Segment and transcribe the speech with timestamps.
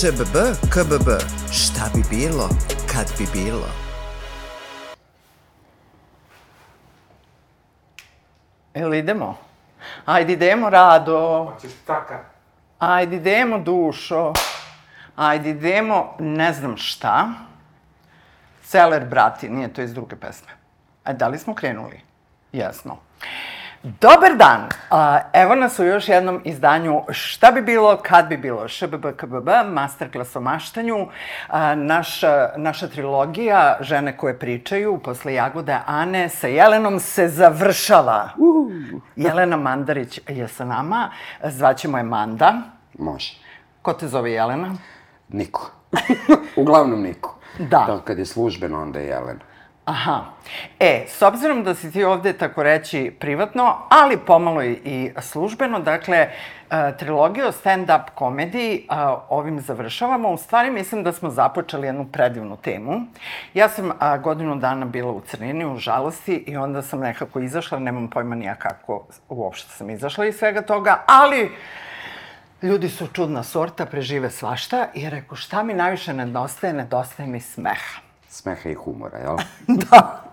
[0.00, 0.36] ŠBB,
[0.70, 1.08] KBB,
[1.52, 2.48] šta bi bilo,
[2.92, 3.66] kad bi bilo?
[8.74, 9.38] Jel idemo?
[10.04, 11.44] Ajde idemo, Rado.
[11.54, 12.18] Hoćeš taka?
[12.78, 14.32] Ajde idemo, dušo.
[15.16, 17.28] Ajde idemo, ne znam šta.
[18.64, 20.52] Celer, brati, nije to iz druge pesme.
[21.04, 22.00] A da li smo krenuli?
[22.52, 23.00] Jesmo.
[23.82, 24.68] Dobar dan!
[24.90, 29.48] A, evo nas u još jednom izdanju Šta bi bilo, kad bi bilo, ŠBB, KBB,
[29.66, 31.06] masterclass o maštanju.
[31.48, 38.30] A, naša, naša trilogija Žene koje pričaju posle Jagode Ane sa Jelenom se završava.
[39.16, 41.10] Jelena Mandarić je sa nama,
[41.44, 42.54] zvaćemo je Manda.
[42.98, 43.34] Može.
[43.82, 44.74] Ko te zove Jelena?
[45.28, 45.70] Niko.
[46.56, 47.38] Uglavnom niko.
[47.58, 47.84] Da.
[47.86, 49.47] Da, kad je službeno, onda je Jelena.
[49.88, 50.24] Aha.
[50.80, 56.16] E, s obzirom da si ti ovde, tako reći, privatno, ali pomalo i- službeno, dakle,
[56.16, 56.30] e,
[56.98, 60.30] trilogiju o stand-up komediji a, ovim završavamo.
[60.30, 63.00] U stvari, mislim da smo započeli jednu predivnu temu.
[63.54, 67.78] Ja sam a, godinu dana bila u crnini, u žalosti, i onda sam nekako izašla,
[67.78, 71.50] nemam pojma nija kako uopšte sam izašla iz svega toga, ali
[72.62, 76.72] ljudi su čudna sorta, prežive svašta, i rekao, šta mi najviše nedostaje?
[76.72, 78.07] Nedostaje mi smeha.
[78.38, 79.36] Smeha i humora, jel?
[79.90, 80.24] Da.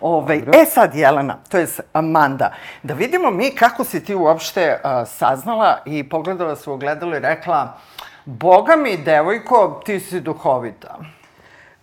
[0.00, 5.08] Ove, e sad, Jelena, to je Amanda, da vidimo mi kako si ti uopšte uh,
[5.08, 7.78] saznala i pogledala se u ogledalo i rekla
[8.24, 10.98] Boga mi, devojko, ti si duhovita.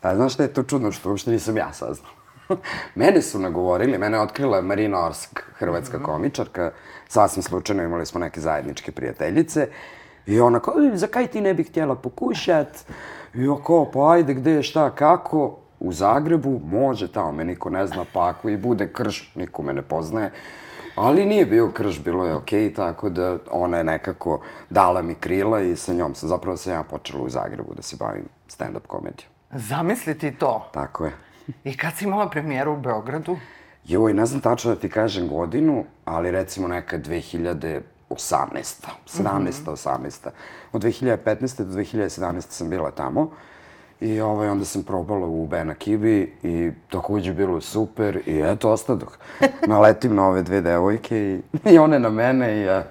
[0.02, 2.12] A, znaš šta je to čudno, što uopšte nisam ja saznao.
[2.96, 6.72] mene su nagovorili, mene je otkrila Marina Orsk, hrvatska komičarka,
[7.08, 9.68] sasvim slučajno imali smo neke zajedničke prijateljice,
[10.26, 12.68] i ona kao, "E, za kaj ti ne bih htjela pokušat?
[13.34, 15.65] I ja kao, pa ajde, gde šta, kako?
[15.86, 19.74] U Zagrebu, može, tamo me niko ne zna, pa ako i bude krš, niko me
[19.74, 20.32] ne poznaje.
[20.96, 25.62] Ali nije bio krš, bilo je okej, tako da ona je nekako dala mi krila
[25.62, 29.30] i sa njom sam, zapravo sam ja počela u Zagrebu da se bavim stand-up komedijom.
[29.52, 30.70] Zamisli ti to.
[30.74, 31.12] Tako je.
[31.64, 33.38] I kad si imala premijeru u Beogradu?
[33.86, 37.82] Joj, ne znam tačno da ti kažem godinu, ali recimo neka 2018.
[38.10, 38.72] 17.
[39.10, 40.30] 18.
[40.72, 41.64] Od 2015.
[41.64, 42.42] do 2017.
[42.42, 43.32] sam bila tamo.
[44.02, 49.18] I ovaj, onda sam probala u Bena Kibi i takođe bilo super i eto, ostadoh.
[49.68, 51.42] Naletim na ove dve devojke i,
[51.74, 52.84] i one na mene i ja.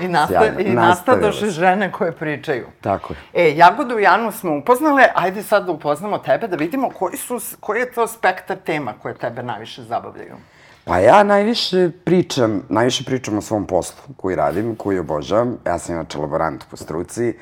[0.00, 2.66] I, nasta, i nastadoše žene koje pričaju.
[2.80, 3.46] Tako je.
[3.46, 7.40] E, Jagodu i Janu smo upoznale, ajde sad da upoznamo tebe, da vidimo koji, su,
[7.60, 10.36] koji je to spektar tema koje tebe najviše zabavljaju.
[10.84, 15.58] Pa ja najviše pričam, najviše pričam o svom poslu koji radim, koji obožavam.
[15.66, 17.34] Ja sam inače laborant po struci.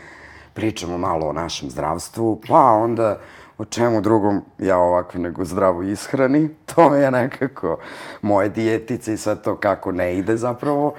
[0.54, 3.18] Pričamo malo o našem zdravstvu, pa onda
[3.58, 6.48] o čemu drugom ja ovako nego zdravo ishrani.
[6.74, 7.78] To je nekako
[8.22, 10.94] moje dijetice i sve to kako ne ide zapravo.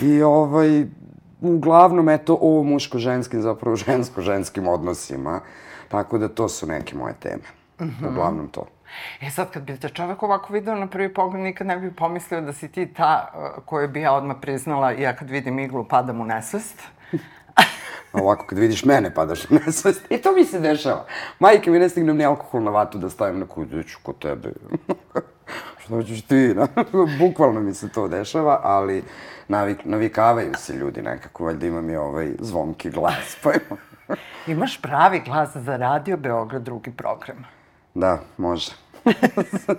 [0.00, 0.84] I ovaj,
[1.40, 5.40] uglavnom, eto, o muško-ženskim, zapravo žensko-ženskim odnosima.
[5.88, 7.42] Tako da to su neke moje teme.
[8.10, 8.66] Uglavnom to.
[9.20, 12.40] E sad, kad bi te čovek ovako video na prvi pogled, nikad ne bi pomislio
[12.40, 16.20] da si ti ta uh, koju bi ja odmah priznala, ja kad vidim iglu padam
[16.20, 16.82] u nesvest.
[18.12, 20.10] Ovako, kad vidiš mene, padaš u nesvest.
[20.10, 21.06] I to mi se dešava.
[21.38, 24.52] Majke mi ne stignem ni alkohol na vatu da stavim na kuću, ću kod tebe.
[25.84, 26.54] Što ćeš ti?
[27.20, 29.04] Bukvalno mi se to dešava, ali
[29.48, 33.80] navik, navikavaju se ljudi nekako, valjda imam i ovaj zvonki glas, pa ima.
[34.54, 37.44] Imaš pravi glas za radio Beograd drugi program.
[37.94, 38.72] Da, može.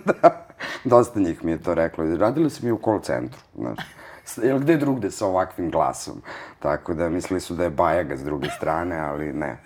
[0.04, 0.46] da,
[0.84, 2.16] dosta njih mi je to reklo.
[2.16, 3.78] Radili su mi u call centru, znaš.
[4.42, 6.22] Jel gde drugde sa ovakvim glasom?
[6.58, 9.56] Tako da mislili su da je bajaga s druge strane, ali ne.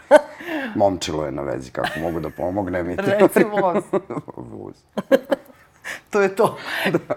[0.75, 2.97] Momčilo je na vezi, kako mogu da pomognem i.
[2.97, 3.85] Reci voz.
[4.53, 4.75] Voz.
[6.13, 6.57] To je to.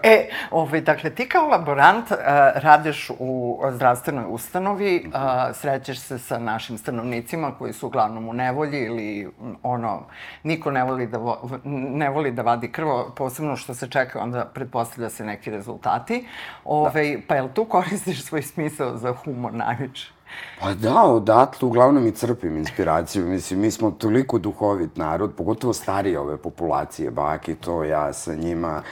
[0.02, 2.16] E, ovaj, dakle, ti kao laborant uh,
[2.54, 5.12] radiš u zdravstvenoj ustanovi, uh,
[5.56, 10.02] srećeš se sa našim stanovnicima koji su uglavnom u nevolji ili m, ono,
[10.42, 14.44] niko ne voli da, vo, ne voli da vadi krvo, posebno što se čeka, onda
[14.44, 16.26] pretpostavlja se neki rezultati.
[16.64, 20.21] Ovaj, Pa jel tu koristiš svoj smisao za humor najviše?
[20.60, 23.26] Pa da, odatle uglavnom i crpim inspiraciju.
[23.26, 28.82] Mislim, mi smo toliko duhovit narod, pogotovo starije ove populacije, baki, to ja sa njima.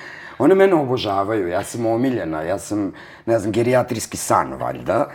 [0.40, 2.92] One mene obožavaju, ja sam omiljena, ja sam,
[3.26, 5.10] ne znam, gerijatrijski san, valjda.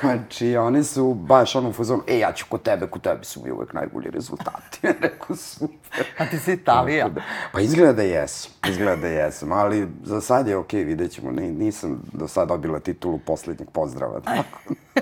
[0.00, 3.42] Znači, oni su baš ono u fazonu, e, ja ću kod tebe, kod tebe su
[3.44, 4.78] mi uvek najbolji rezultati.
[5.02, 6.06] Rekao, super.
[6.18, 7.08] A ti si Italija.
[7.08, 7.20] Da-
[7.52, 11.30] Pa izgleda da jesam, izgleda da jesam, ali za sad je okej, vidjet ćemo.
[11.30, 15.00] Ni, nisam do sad dobila titulu poslednjeg pozdrava, tako da.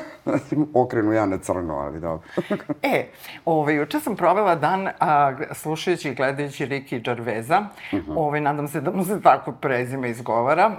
[0.74, 2.28] Okrenu ja na crno, ali dobro.
[2.82, 3.06] E,
[3.44, 7.64] ovaj, juče sam provela dan a, slušajući i gledajući Riki Gervaisa.
[8.16, 10.70] ovaj, nadam se da mu se tako prezime izgovara.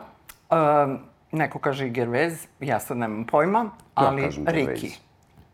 [0.52, 1.00] Um,
[1.32, 4.98] neko kaže i Gervais, ja sad nemam pojma, ali kažem Riki.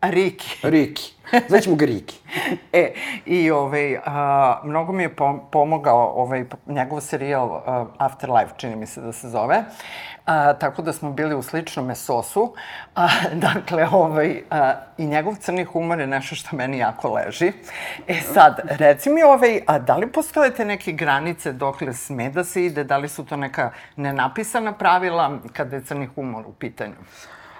[0.01, 0.67] Riki.
[0.67, 1.13] Riki.
[1.49, 2.19] Zvaćemo ga Riki.
[2.73, 2.93] E,
[3.25, 8.85] i ovaj, a, mnogo mi je pom pomogao ovaj, njegov serijal a, Afterlife, čini mi
[8.85, 9.63] se da se zove.
[10.25, 12.53] A, tako da smo bili u sličnom esosu.
[12.95, 13.07] A,
[13.53, 17.51] dakle, ovaj, a, i njegov crni humor je nešto što meni jako leži.
[18.07, 22.43] E sad, reci mi, ovaj, a da li postoje te neke granice dokle sme da
[22.43, 22.83] se ide?
[22.83, 26.95] Da li su to neka nenapisana pravila kada je crni humor u pitanju?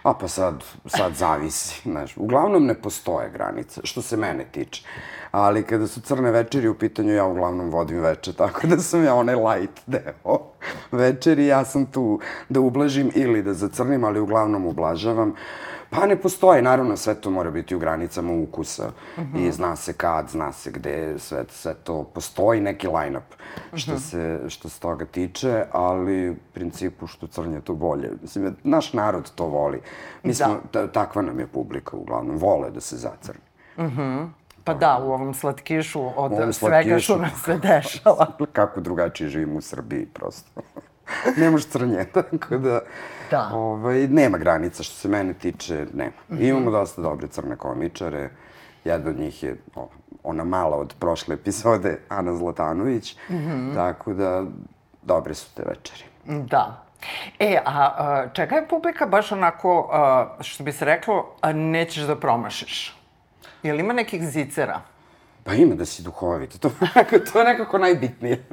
[0.03, 2.17] A pa sad, sad zavisi, znaš.
[2.17, 4.83] Uglavnom ne postoje granice, što se mene tiče.
[5.31, 9.15] Ali kada su crne večeri u pitanju, ja uglavnom vodim veče, tako da sam ja
[9.15, 10.39] onaj light deo
[10.91, 11.45] večeri.
[11.45, 12.19] Ja sam tu
[12.49, 15.35] da ublažim ili da zacrnim, ali uglavnom ublažavam.
[15.93, 18.87] Pa ne postoje, naravno sve to mora biti u granicama ukusa
[19.17, 19.47] mm -hmm.
[19.47, 23.35] i zna se kad, zna se gde, sve, sve to, postoji neki line-up
[23.73, 23.99] što, mm -hmm.
[23.99, 28.11] se, što se toga tiče, ali u principu što crnje to bolje.
[28.21, 29.81] Mislim, naš narod to voli.
[30.23, 30.87] Mi smo, da.
[30.87, 33.41] takva nam je publika uglavnom, vole da se zacrni.
[33.77, 34.01] Mhm.
[34.01, 34.27] -hmm.
[34.63, 38.27] Pa da, u ovom slatkišu od ovom svega što nam se dešava.
[38.53, 40.61] Kako drugačije živimo u Srbiji, prosto.
[41.37, 42.79] Nemaš crnje, tako da...
[43.31, 43.49] Da.
[43.53, 46.11] Ovaj, nema granica, što se mene tiče, nema.
[46.29, 46.49] Mm -hmm.
[46.49, 48.29] Imamo dosta dobre crne komičare.
[48.85, 49.89] Jedna od njih je o,
[50.23, 53.15] ona mala od prošle epizode, Ana Zlatanović.
[53.29, 53.75] Mm -hmm.
[53.75, 54.43] Tako da,
[55.01, 56.03] dobre su te večeri.
[56.25, 56.83] Da.
[57.39, 62.03] E, a, a čega je publika baš onako, a, što bi se reklo, a nećeš
[62.03, 62.97] da promašiš?
[63.63, 64.81] Je li ima nekih zicera?
[65.43, 66.59] Pa ima da si duhovit.
[66.59, 66.69] To,
[67.33, 68.45] to je nekako najbitnije.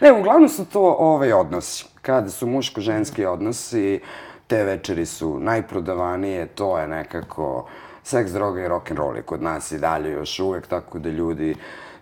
[0.00, 1.86] Ne, uglavnom su to ovaj odnosi.
[2.02, 4.00] Kada su muško-ženski odnosi,
[4.46, 7.66] te večeri su najprodavanije, to je nekako
[8.02, 11.54] seks, droga i rock'n'roll je kod nas i dalje još uvek, tako da ljudi,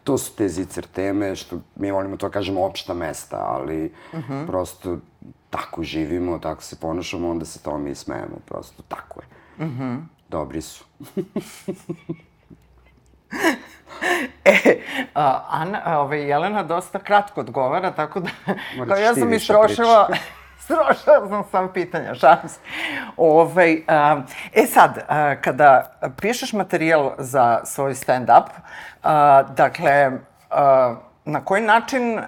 [0.05, 4.33] to su te zicer teme, što mi volimo to kažemo opšta mesta, ali uh mhm.
[4.33, 4.47] -huh.
[4.47, 4.99] prosto
[5.51, 9.27] tako živimo, tako se ponašamo, onda se to mi smejemo, prosto tako je.
[9.67, 9.83] Uh mhm.
[9.83, 10.01] -huh.
[10.29, 10.85] Dobri su.
[14.45, 14.81] e,
[15.15, 18.31] a, Ana, a, ovaj, Jelena dosta kratko odgovara, tako da,
[18.89, 20.09] kao ja sam istrošila,
[20.65, 22.61] Strošila sam sam pitanja, šalim se.
[23.17, 24.23] Ovaj, a,
[24.53, 25.91] e sad, a, kada
[26.21, 28.49] pišeš materijal za svoj stand-up,
[29.57, 30.11] dakle,
[30.51, 30.95] a,
[31.25, 32.25] na koji način uh,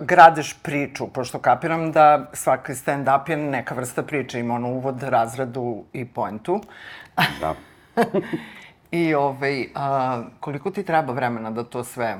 [0.00, 1.06] gradiš priču?
[1.08, 6.60] Pošto kapiram da svaki stand-up je neka vrsta priče, ima ono uvod, razradu i poentu.
[7.40, 7.54] Da.
[8.92, 12.18] I ovaj, a, koliko ti treba vremena da to sve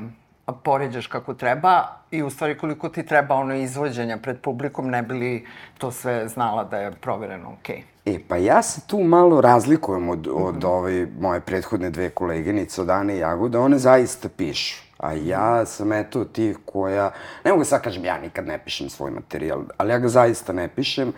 [0.64, 5.14] poređaš kako treba i u stvari koliko ti treba ono izvođenja pred publikom ne bi
[5.14, 5.46] li
[5.78, 7.82] to sve znala da je provereno okej?
[8.06, 8.16] Okay.
[8.16, 10.66] E, pa ja se tu malo razlikujem od, od mm -hmm.
[10.66, 14.82] ove moje prethodne dve koleginice, od Ane i Jagoda, one zaista pišu.
[14.98, 17.10] A ja sam eto tih koja,
[17.44, 20.68] ne mogu sad kažem, ja nikad ne pišem svoj materijal, ali ja ga zaista ne
[20.68, 21.12] pišem.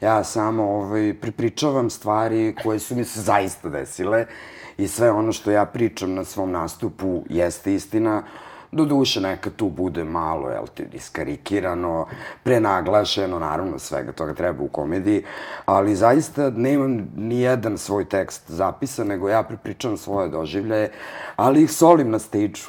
[0.00, 4.26] Ja samo ovaj, pripričavam stvari koje su mi se zaista desile
[4.78, 8.22] i sve ono što ja pričam na svom nastupu jeste istina.
[8.72, 12.06] Do duše neka tu bude malo, jel ti, diskarikirano,
[12.42, 15.24] prenaglašeno, naravno svega toga treba u komediji,
[15.64, 20.90] ali zaista nemam ni jedan svoj tekst zapisan, nego ja pripričam svoje doživljaje,
[21.36, 22.60] ali ih solim na stage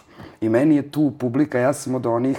[0.41, 2.37] I meni je tu publika, ja sam od onih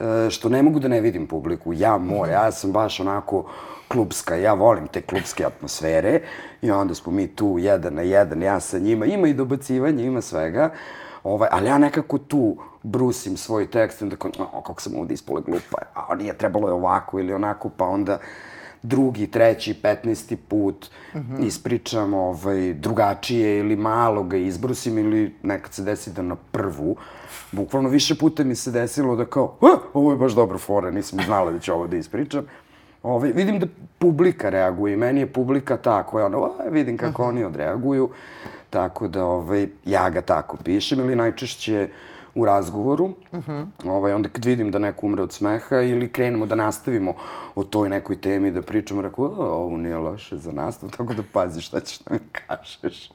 [0.00, 1.72] e, što ne mogu da ne vidim publiku.
[1.72, 3.44] Ja mora, ja sam baš onako
[3.92, 6.20] klubska, ja volim te klubske atmosfere
[6.62, 10.20] i onda smo mi tu jedan na jedan, ja sa njima, ima i dobacivanja, ima
[10.20, 10.70] svega,
[11.24, 15.14] ovaj, ali ja nekako tu brusim svoj tekst i onda kao, o, kako sam ovde
[15.14, 18.18] ispole glupa, a nije trebalo je ovako ili onako, pa onda
[18.82, 21.46] drugi, treći, petnesti put mm -hmm.
[21.46, 26.96] ispričam ovaj, drugačije ili malo ga izbrusim ili nekad se desi da na prvu,
[27.52, 29.56] bukvalno više puta mi se desilo da kao,
[29.94, 32.46] ovo je baš dobro fora, nisam znala da ću ovo da ispričam.
[33.02, 33.66] Ovaj, vidim da
[33.98, 37.30] publika reaguje i meni je publika ta koja ono, vidim kako uh -huh.
[37.30, 38.10] oni odreaguju,
[38.70, 41.88] tako da ovaj, ja ga tako pišem ili najčešće
[42.34, 43.66] u razgovoru, uh -huh.
[43.84, 47.14] ovaj, onda kad vidim da neko umre od smeha ili krenemo da nastavimo
[47.54, 51.60] o toj nekoj temi da pričamo, rekao, ovo nije loše za nastav, tako da pazi
[51.60, 53.10] šta ćeš da mi kažeš.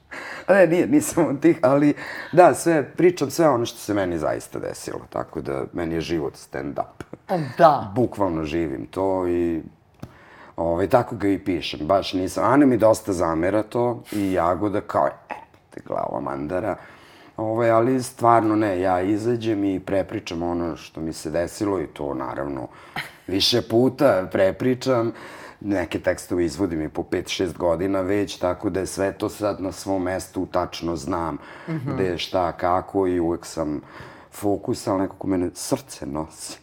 [0.47, 1.93] A ne, nije, nisam od tih, ali
[2.31, 6.33] da, sve, pričam sve ono što se meni zaista desilo, tako da meni je život
[6.33, 7.03] stand-up.
[7.57, 7.91] Da.
[7.95, 9.61] Bukvalno živim to i
[10.57, 12.43] ovaj, tako ga i pišem, baš nisam.
[12.43, 15.33] Ana mi dosta zamera to i Jagoda kao, e,
[15.69, 16.75] te glava mandara,
[17.37, 22.13] Ovaj, ali stvarno ne, ja izađem i prepričam ono što mi se desilo i to
[22.13, 22.67] naravno
[23.27, 25.11] više puta prepričam.
[25.61, 29.71] Neke tekstove izvodim i po 5-6 godina već, tako da je sve to sad na
[29.71, 31.93] svom mestu, tačno znam mm -hmm.
[31.93, 33.81] gde je šta, kako i uvek sam
[34.31, 36.59] fokus, ali nekako mene srce nosi.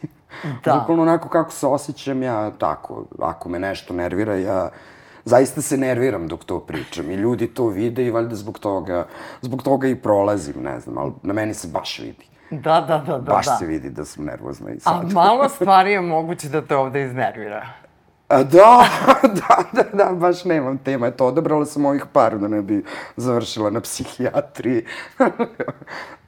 [0.63, 0.73] Da.
[0.73, 4.69] Bukvalno onako kako se osjećam ja, tako, ako me nešto nervira, ja
[5.25, 9.07] zaista se nerviram dok to pričam i ljudi to vide i valjda zbog toga,
[9.41, 12.25] zbog toga i prolazim, ne znam, ali na meni se baš vidi.
[12.49, 13.33] Da, da, da, da.
[13.33, 13.55] Baš da.
[13.55, 15.13] se vidi da sam nervozna i A sad.
[15.13, 17.65] malo stvari je moguće da te ovde iznervira.
[18.27, 18.85] A, da,
[19.39, 21.07] da, da, da, baš nemam tema.
[21.07, 22.83] Eto, odabrala sam ovih par da ne bi
[23.15, 24.85] završila na psihijatriji.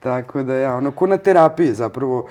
[0.03, 2.27] Tako da ja, ono, ko na terapiji zapravo,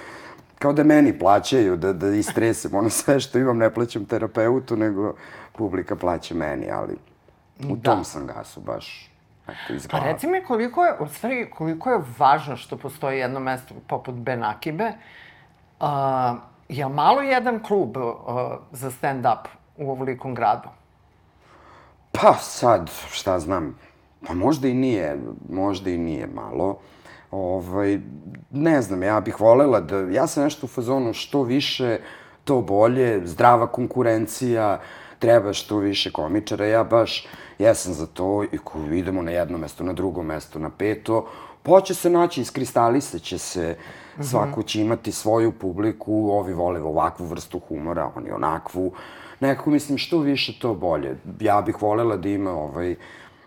[0.59, 5.15] kao da meni plaćaju, da, da istresem ono sve što imam, ne plaćam terapeutu, nego
[5.53, 6.97] publika plaća meni, ali
[7.69, 7.91] u Da.
[7.95, 9.11] tom sam gasu baš,
[9.49, 13.75] eto, Pa reci mi koliko je, u stvari, koliko je važno što postoji jedno mesto
[13.87, 14.93] poput Benakibe.
[15.81, 15.87] Uh,
[16.69, 18.05] je malo jedan klub uh,
[18.73, 20.69] za stand-up u ovolikom gradu?
[22.13, 23.79] Pa sad, šta znam,
[24.27, 26.79] pa možda i nije, možda i nije malo.
[27.37, 28.01] Ovaj,
[28.51, 31.99] ne znam, ja bih volela da, ja sam nešto u fazonu što više,
[32.45, 34.81] to bolje, zdrava konkurencija,
[35.19, 37.27] treba što više komičara, ja baš
[37.59, 41.27] jesam za to i ko idemo na jedno mesto, na drugo mesto, na peto,
[41.63, 43.77] poće se naći, iskristalisat će se,
[44.21, 48.93] svako će imati svoju publiku, ovi vole ovakvu vrstu humora, oni onakvu,
[49.41, 51.17] nekako mislim što više to bolje.
[51.41, 52.97] Ja bih volela da ima ovaj,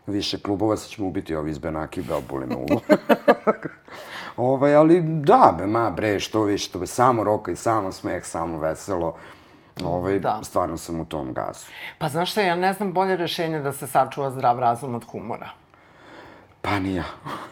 [0.09, 2.81] više klubova, sad ćemo ubiti ovi iz Benaki, boli me uvo.
[4.37, 8.25] ovaj, ali da, be, ma bre, što više, to be, samo roka i samo smeh,
[8.25, 9.15] samo veselo.
[9.83, 10.39] Ovaj, Da.
[10.43, 11.71] stvarno sam u tom gasu.
[11.97, 15.49] Pa znaš šta, ja ne znam bolje rešenje da se sačuva zdrav razum od humora.
[16.61, 17.03] Pa nija.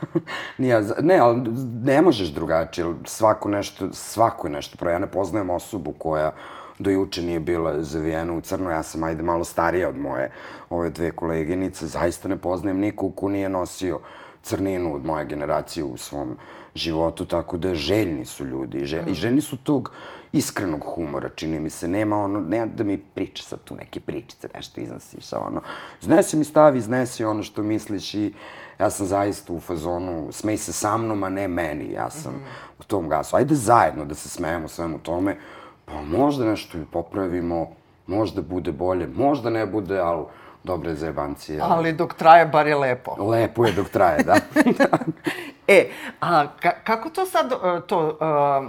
[0.58, 0.82] nija.
[1.02, 1.42] Ne, ali
[1.84, 2.94] ne možeš drugačije.
[3.06, 4.78] Svako nešto, svako je nešto.
[4.78, 6.32] Pro ja ne poznajem osobu koja
[6.80, 8.70] do juče nije bila zavijena u crno.
[8.70, 10.32] Ja sam, ajde, malo starija od moje
[10.70, 11.88] ove dve koleginice.
[11.88, 14.00] Zaista ne poznajem nikog ko nije nosio
[14.44, 16.38] crninu od moje generacije u svom
[16.76, 18.86] životu, tako da željni su ljudi.
[18.86, 19.92] Žel, I željni su tog
[20.32, 21.88] iskrenog humora, čini mi se.
[21.88, 25.62] Nema ono, ne da mi priča sad tu neke pričice, nešto iznosiš, a ono,
[26.02, 28.34] iznesi mi stavi, iznesi ono što misliš i
[28.80, 32.34] ja sam zaista u fazonu, smej se sa mnom, a ne meni, ja sam
[32.80, 33.36] u tom gasu.
[33.36, 35.38] Ajde zajedno da se smejemo svemu tome,
[35.88, 37.68] pa možda nešto i popravimo,
[38.08, 40.26] možda bude bolje, možda ne bude, ali
[40.64, 41.60] dobre zajebancije.
[41.64, 43.16] Ali dok traje, bar je lepo.
[43.20, 44.36] Lepo je dok traje, da.
[45.68, 45.90] E,
[46.22, 48.68] a ka, kako to sad, uh, to, uh,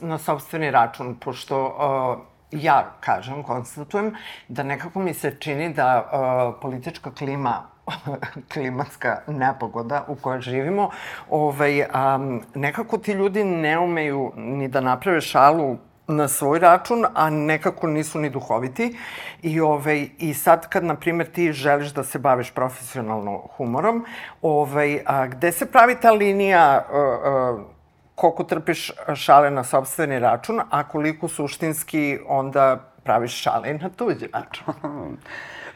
[0.00, 4.14] na sobstveni račun, pošto uh, ja kažem, konstatujem,
[4.48, 7.62] da nekako mi se čini da uh, politička klima
[8.52, 10.90] klimatska nepogoda u kojoj živimo,
[11.30, 15.76] ovaj, um, nekako ti ljudi ne umeju ni da naprave šalu
[16.08, 18.96] na svoj račun, a nekako nisu ni duhoviti.
[19.42, 24.04] I, ovaj, i sad kad, na primjer, ti želiš da se baviš profesionalno humorom,
[24.42, 27.66] ovaj, a, gde se pravi ta linija uh, uh,
[28.14, 34.74] koliko trpiš šale na sobstveni račun, a koliko suštinski onda praviš šale na tuđi račun?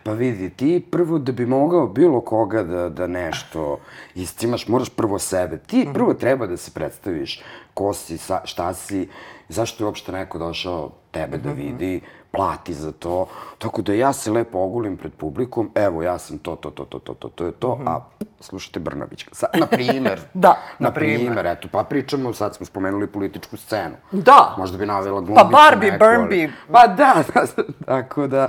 [0.04, 3.78] Pa vidi, ti prvo da bi mogao bilo koga da, da nešto
[4.14, 5.58] iscimaš, moraš prvo sebe.
[5.58, 7.42] Ti prvo treba da se predstaviš
[7.74, 9.08] ko si, sa, šta si,
[9.52, 13.26] zašto je uopšte neko došao tebe da vidi, plati za to.
[13.58, 16.98] Tako da ja se lepo ogulim pred publikom, evo ja sam to, to, to, to,
[16.98, 18.00] to, to, to je to, a
[18.40, 19.26] slušajte Brnabić.
[19.32, 20.20] Sa, na primer.
[20.34, 21.16] Da, na na primer.
[21.18, 21.46] primer.
[21.46, 23.94] eto, pa pričamo, sad smo spomenuli političku scenu.
[24.12, 24.54] Da.
[24.58, 26.52] Možda bi navela glumicu Barbie, neku, ali- Barbie.
[26.72, 27.46] Pa da, da,
[27.86, 28.48] tako da,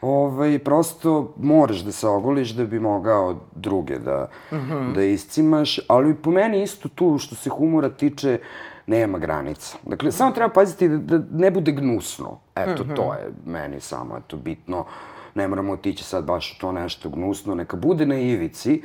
[0.00, 4.28] ovaj, prosto moraš da se ogoliš da bi mogao druge da,
[4.94, 8.38] da iscimaš, ali po meni isto tu što se humora tiče,
[8.86, 9.76] nema granica.
[9.86, 12.38] Dakle, samo treba paziti da, da ne bude gnusno.
[12.56, 14.84] Eto, to je meni samo, eto, bitno.
[15.34, 18.82] Ne moramo otići sad baš u to nešto gnusno, neka bude na ivici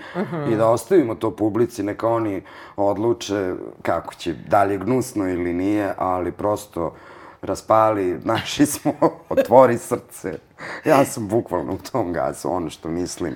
[0.51, 2.41] i da ostavimo to publici, neka oni
[2.75, 6.93] odluče kako će, da li je gnusno ili nije, ali prosto
[7.41, 8.93] raspali, naši smo,
[9.29, 10.39] otvori srce.
[10.85, 13.35] Ja sam bukvalno u tom gazu, ono što mislim.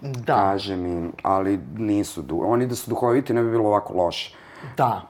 [0.00, 4.36] Da, Kažem im, ali nisu, oni da su duhoviti ne bi bilo ovako loše.
[4.76, 5.02] Da.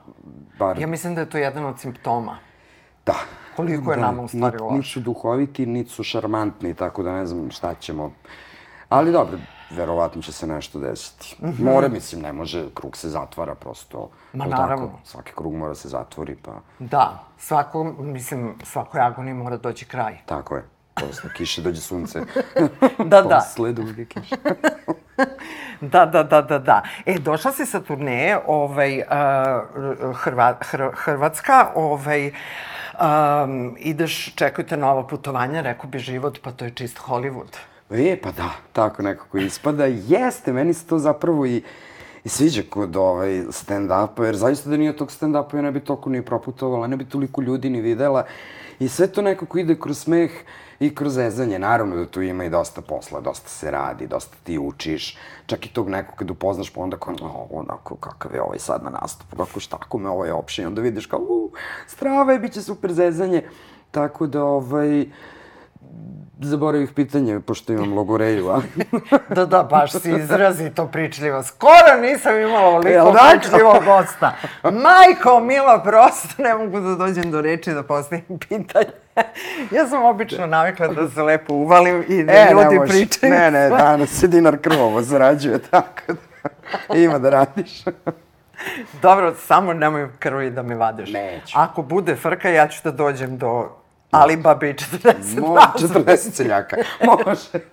[0.58, 2.38] Bar, Ja mislim da je to jedan od simptoma.
[3.06, 3.14] da.
[3.56, 4.90] Koliko je nama u stvari loše.
[4.90, 8.10] su duhoviti, nit su šarmantni, tako da ne znam šta ćemo.
[8.88, 9.38] Ali dobro,
[9.70, 11.36] verovatno će se nešto desiti.
[11.58, 14.10] Mora, mislim, ne može, krug se zatvara prosto.
[14.32, 14.86] Ma, naravno.
[14.86, 14.98] Tako?
[15.04, 20.18] Svaki krug mora se zatvori, pa Da, svako, mislim, svakoj agoniji mora doći kraj.
[20.26, 20.64] tako je.
[20.94, 22.20] Posle kiše dođe sunce.
[23.10, 23.34] Da, da.
[23.34, 24.36] Posle duge kiše.
[25.80, 26.82] Da, da, da, da, da.
[27.06, 34.76] E, došla si sa turneje, ovaj, uh, Hrva, Hr, Hrvatska, ovaj, um, ideš, čekaju te
[34.76, 37.56] nova putovanja, rekao bi život, pa to je čist Hollywood.
[37.90, 39.84] E, pa da, tako nekako ispada.
[39.84, 41.62] Jeste, meni se to zapravo i,
[42.24, 46.10] i sviđa kod ovaj stand-upa, jer zaista da nije tog stand-upa ja ne bi toliko
[46.10, 48.24] ni proputovala, ne bi toliko ljudi ni videla.
[48.78, 50.30] I sve to nekako ide kroz smeh
[50.80, 54.58] i kroz zezanje, naravno da tu ima i dosta posla, dosta se radi, dosta ti
[54.58, 58.84] učiš, čak i tog nekog kad upoznaš, pa onda kao, onako, kakav je ovaj sad
[58.84, 61.50] na nastupu, kako šta, kako me ovaj opšće, onda vidiš kao, u,
[61.86, 63.42] strava je, bit će super zezanje,
[63.90, 65.06] tako da, ovaj,
[66.40, 68.64] zaboravih pitanje, pošto imam logoreju, ali...
[69.36, 71.42] da, da, baš si izrazito pričljivo.
[71.42, 73.38] Skoro nisam imala ovoliko Jel da?
[73.38, 74.32] pričljivog gosta.
[74.62, 78.86] Majko, milo, prosto ne mogu da dođem do reči da postavim pitanje.
[79.76, 83.32] ja sam obično navikla da se lepo uvalim i da E, ljudi pričaju.
[83.32, 86.12] Ne, ne, danas se dinar krvovo zarađuje, tako
[86.88, 87.84] da ima da radiš.
[89.02, 91.12] Dobro, samo nemoj krvi da me vadiš.
[91.12, 91.52] Neću.
[91.58, 93.83] Ako bude frka, ja ću da dođem do
[94.14, 96.76] Alibabi 40 Može, 40 seljaka.
[97.26, 97.64] Može.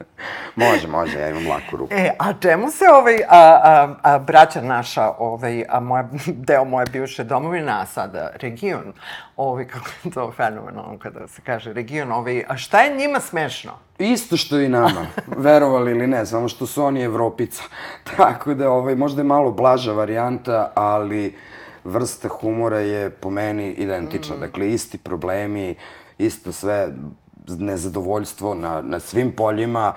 [0.56, 1.94] Može, može, ja imam laku ruku.
[1.94, 6.10] E, a čemu se ovaj, a, a, a, braća naša, ovaj, a moja,
[6.48, 8.94] deo moje bivše domovine, a sada region,
[9.38, 13.72] ovaj, kako je to fenomenalno kada se kaže region, ovaj, a šta je njima smešno?
[14.00, 15.06] Isto što i nama,
[15.38, 17.64] verovali ili ne, samo što su oni Evropica.
[18.18, 21.36] Tako da, ovaj, možda je malo blaža varijanta, ali
[21.84, 24.36] vrsta humora je po meni identična.
[24.36, 25.76] Dakle, isti problemi,
[26.26, 26.94] isto sve
[27.48, 29.94] nezadovoljstvo na, na svim poljima,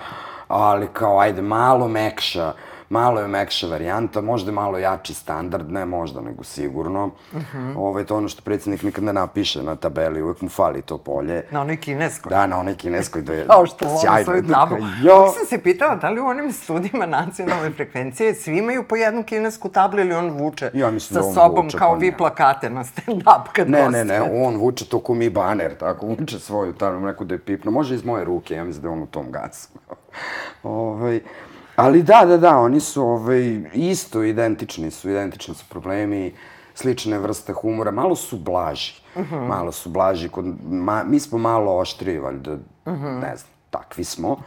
[0.47, 2.53] ali kao, ajde, malo mekša,
[2.89, 7.05] malo je mekša varijanta, možda je malo jači standard, ne možda, nego sigurno.
[7.05, 7.73] Uh -huh.
[7.77, 10.97] Ovo je to ono što predsjednik nikad ne napiše na tabeli, uvek mu fali to
[10.97, 11.43] polje.
[11.51, 12.29] Na onoj kineskoj.
[12.29, 14.23] Da, na onoj kineskoj da je Kao što sjajno.
[14.25, 14.75] svoju Da, tabu.
[15.03, 19.23] Jo, sam se pitala da li u onim studijima nacionalne frekvencije svi imaju po jednu
[19.23, 22.11] kinesku tablu ili on vuče Ja mislim sa da on sobom vuče, kao pa vi
[22.11, 22.17] ne.
[22.17, 26.39] plakate na stand-up kad Ne, ne, ne, on vuče to ko mi baner, tako, vuče
[26.39, 27.71] svoju, tamo neku da je pipno.
[27.71, 29.69] Može iz moje ruke, ja mislim da je on u tom gasu.
[30.63, 31.19] ovaj,
[31.75, 36.33] ali da, da, da, oni su ovaj, isto identični su, identični su problemi,
[36.73, 38.93] slične vrste humora, malo su blaži,
[39.47, 42.57] malo su blaži, kod, ma, mi smo malo oštriji, valjda,
[43.21, 44.37] ne znam, takvi smo,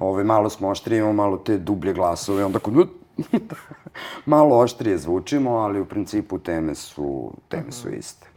[0.00, 2.74] ovaj, malo smo oštriji, imamo malo te dublje glasove, onda kod
[4.26, 8.33] malo oštrije zvučimo, ali u principu teme su, teme su iste.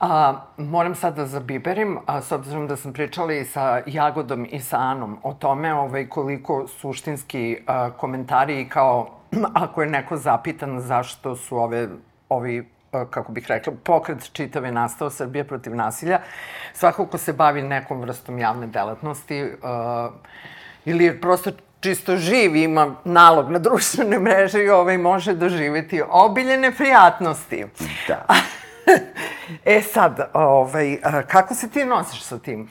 [0.00, 4.60] A, moram sad da zabiberim, a, s obzirom da sam pričala i sa Jagodom i
[4.60, 9.08] sa Anom o tome ovaj, koliko suštinski a, komentari i kao
[9.64, 11.88] ako je neko zapitan zašto su ove,
[12.28, 12.68] ovi
[13.10, 16.20] kako bih rekla, pokret čitave nastao Srbije protiv nasilja,
[16.72, 20.10] svako ko se bavi nekom vrstom javne delatnosti a,
[20.84, 26.72] ili je prosto čisto živ, ima nalog na društvene mreže i ovaj može doživeti obiljene
[26.72, 27.64] prijatnosti.
[28.08, 28.26] Da.
[29.64, 32.70] e sad, ovaj, kako se ti nosiš sa tim?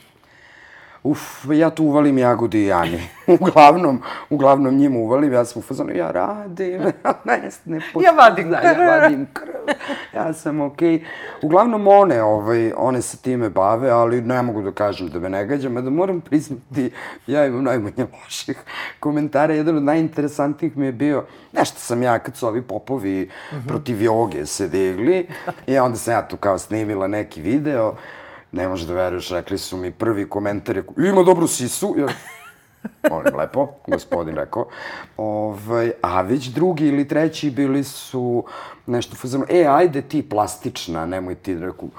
[1.05, 2.99] Uf, ja tu uvalim jagodi i Ani.
[3.39, 6.81] uglavnom, uglavnom njima uvalim, ja sam u fazonu, ja radim,
[7.27, 8.81] ne, ne Ja vadim da, krv.
[8.81, 9.75] Ja vadim krv,
[10.13, 10.99] ja sam okej.
[10.99, 11.03] Okay.
[11.41, 15.45] Uglavnom one, ovaj, one se time bave, ali ne mogu da kažem da me ne
[15.45, 16.91] gađam, a da moram priznati,
[17.27, 18.57] ja imam najmanje loših
[18.99, 19.53] komentara.
[19.53, 23.67] Jedan od najinteresantnijih mi je bio, nešto sam ja, kad su ovi popovi mm -hmm.
[23.67, 25.27] protiv joge se digli,
[25.67, 27.93] i onda sam ja tu kao snimila neki video,
[28.51, 32.07] ne možeš da veruješ, rekli su mi prvi komentar ima dobru sisu, ja,
[33.11, 34.65] molim lepo, gospodin rekao,
[35.17, 38.43] ovaj, a već drugi ili treći bili su
[38.85, 41.89] nešto fazano, e, ajde ti plastična, nemoj ti, rekao,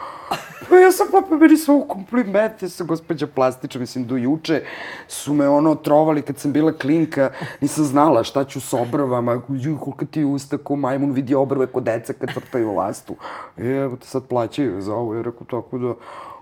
[0.68, 4.62] pa ja sam pa meni su ovo komplimente sa gospođa plastična, mislim, do juče
[5.08, 7.30] su me ono trovali kad sam bila klinka,
[7.60, 11.80] nisam znala šta ću s obrvama, ju, koliko ti usta, ko majmun vidi obrve ko
[11.80, 13.16] deca kad vrtaju lastu.
[13.56, 15.94] E, evo te sad plaćaju za ovo, ja rekao, tako da,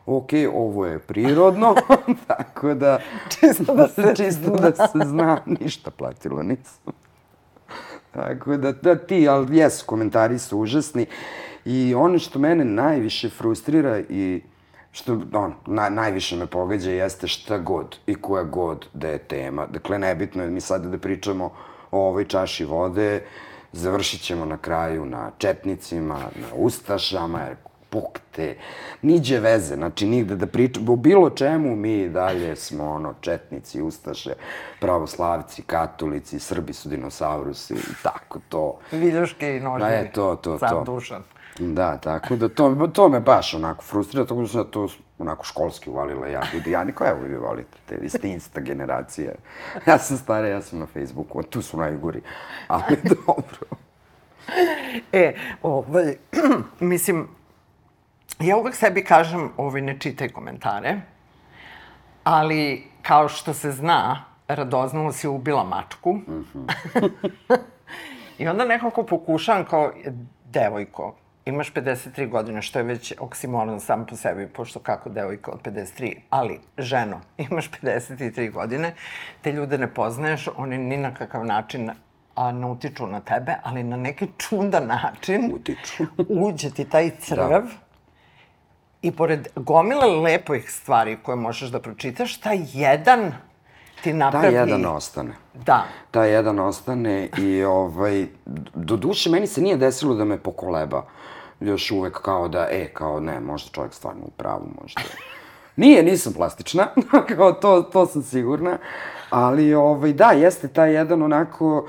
[0.06, 1.74] ok, ovo je prirodno,
[2.26, 2.98] tako da...
[3.28, 6.92] Čisto da se čisto da se zna, ništa platila nisam.
[8.10, 11.06] Tako da, da ti, ali jes, komentari su užasni.
[11.64, 14.42] I ono što mene najviše frustrira i
[14.92, 19.66] što on, na, najviše me pogađa jeste šta god i koja god da je tema.
[19.66, 21.44] Dakle, nebitno je mi sada da pričamo
[21.90, 23.22] o ovoj čaši vode,
[23.72, 27.56] završit ćemo na kraju na četnicima, na ustašama, jer
[27.94, 28.56] pukte,
[29.02, 34.34] niđe veze, znači nigde da pričamo, o bilo čemu mi dalje smo ono četnici, ustaše,
[34.80, 38.78] pravoslavci, katolici, Srbi su dinosaurusi i tako to.
[38.92, 39.90] Viljuške i noževi.
[39.90, 40.82] Da je to, to, to.
[40.86, 41.22] Dušan.
[41.58, 45.90] Da, tako da to, to me baš onako frustrira, tako da sam to onako školski
[45.90, 46.42] uvalila ja.
[46.54, 49.32] Ljudi, ja niko, evo vi volite te, vi ste insta generacija.
[49.86, 52.20] Ja sam stara, ja sam na Facebooku, tu su najgori.
[52.68, 53.76] Ali dobro.
[55.12, 56.16] E, ovaj,
[56.80, 57.28] mislim,
[58.40, 61.00] ja uvek sebi kažem, ovaj, ne čitaj komentare,
[62.24, 66.12] ali kao što se zna, radoznalo si ubila mačku.
[66.12, 67.58] Mm -hmm.
[68.38, 69.92] I onda nekako pokušavam kao,
[70.44, 75.62] devojko, imaš 53 godine, što je već oksimoron sam po sebi, pošto kako devojka od
[75.62, 77.20] 53, ali ženo,
[77.50, 78.94] imaš 53 godine,
[79.42, 81.90] te ljude ne poznaješ, oni ni na kakav način
[82.34, 86.04] a ne utiču na tebe, ali na neki čudan način Utiču.
[86.28, 87.62] uđe ti taj crv da.
[89.04, 93.32] I pored gomile lepih stvari koje možeš da pročitaš, taj jedan
[94.02, 94.44] ti napravi...
[94.44, 95.34] Taj jedan ostane.
[95.54, 95.84] Da.
[96.10, 98.26] Taj jedan ostane i ovaj,
[98.74, 101.02] do duše meni se nije desilo da me pokoleba.
[101.60, 105.02] Još uvek kao da, e, kao ne, možda čovjek stvarno u pravu, možda.
[105.76, 106.86] Nije, nisam plastična,
[107.36, 108.78] kao to, to sam sigurna.
[109.30, 111.88] Ali, ovaj, da, jeste taj jedan onako...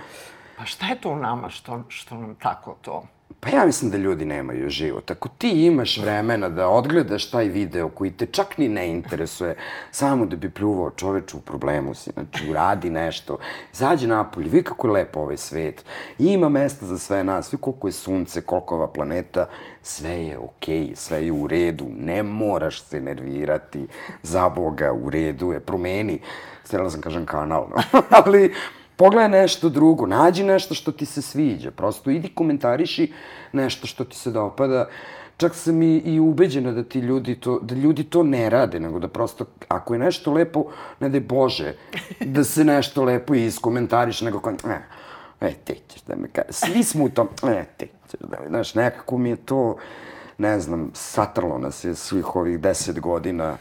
[0.57, 3.03] Pa šta je to u nama što, što nam tako to...
[3.45, 5.11] Pa ja mislim da ljudi nemaju život.
[5.11, 9.55] Ako ti imaš vremena da odgledaš taj video koji te čak ni ne interesuje,
[9.91, 13.37] samo da bi pljuvao čoveč u problemu si, znači uradi nešto,
[13.73, 15.85] zađi napolje, vidi kako je lepo ovaj svet,
[16.19, 19.47] ima mesta za sve nas, vidi koliko je sunce, koliko je ova planeta,
[19.81, 23.87] sve je okej, okay, sve je u redu, ne moraš se nervirati,
[24.23, 26.19] za Boga, u redu je, promeni,
[26.63, 28.01] stela sam kažem kanal, no?
[28.25, 28.53] ali
[28.95, 33.13] pogledaj nešto drugo, nađi nešto što ti se sviđa, prosto idi komentariši
[33.53, 34.87] nešto što ti se dopada.
[35.37, 38.99] Čak sam i, i ubeđena da ti ljudi to, da ljudi to ne rade, nego
[38.99, 40.65] da prosto, ako je nešto lepo,
[40.99, 41.73] ne daj Bože,
[42.19, 44.79] da se nešto lepo iskomentariš, nego kao, e,
[45.41, 48.47] e, ti ćeš da me kaže, svi smo u tom, e, ti ćeš da me,
[48.47, 49.77] znaš, nekako mi je to,
[50.37, 53.57] ne znam, satrlo nas je svih ovih deset godina,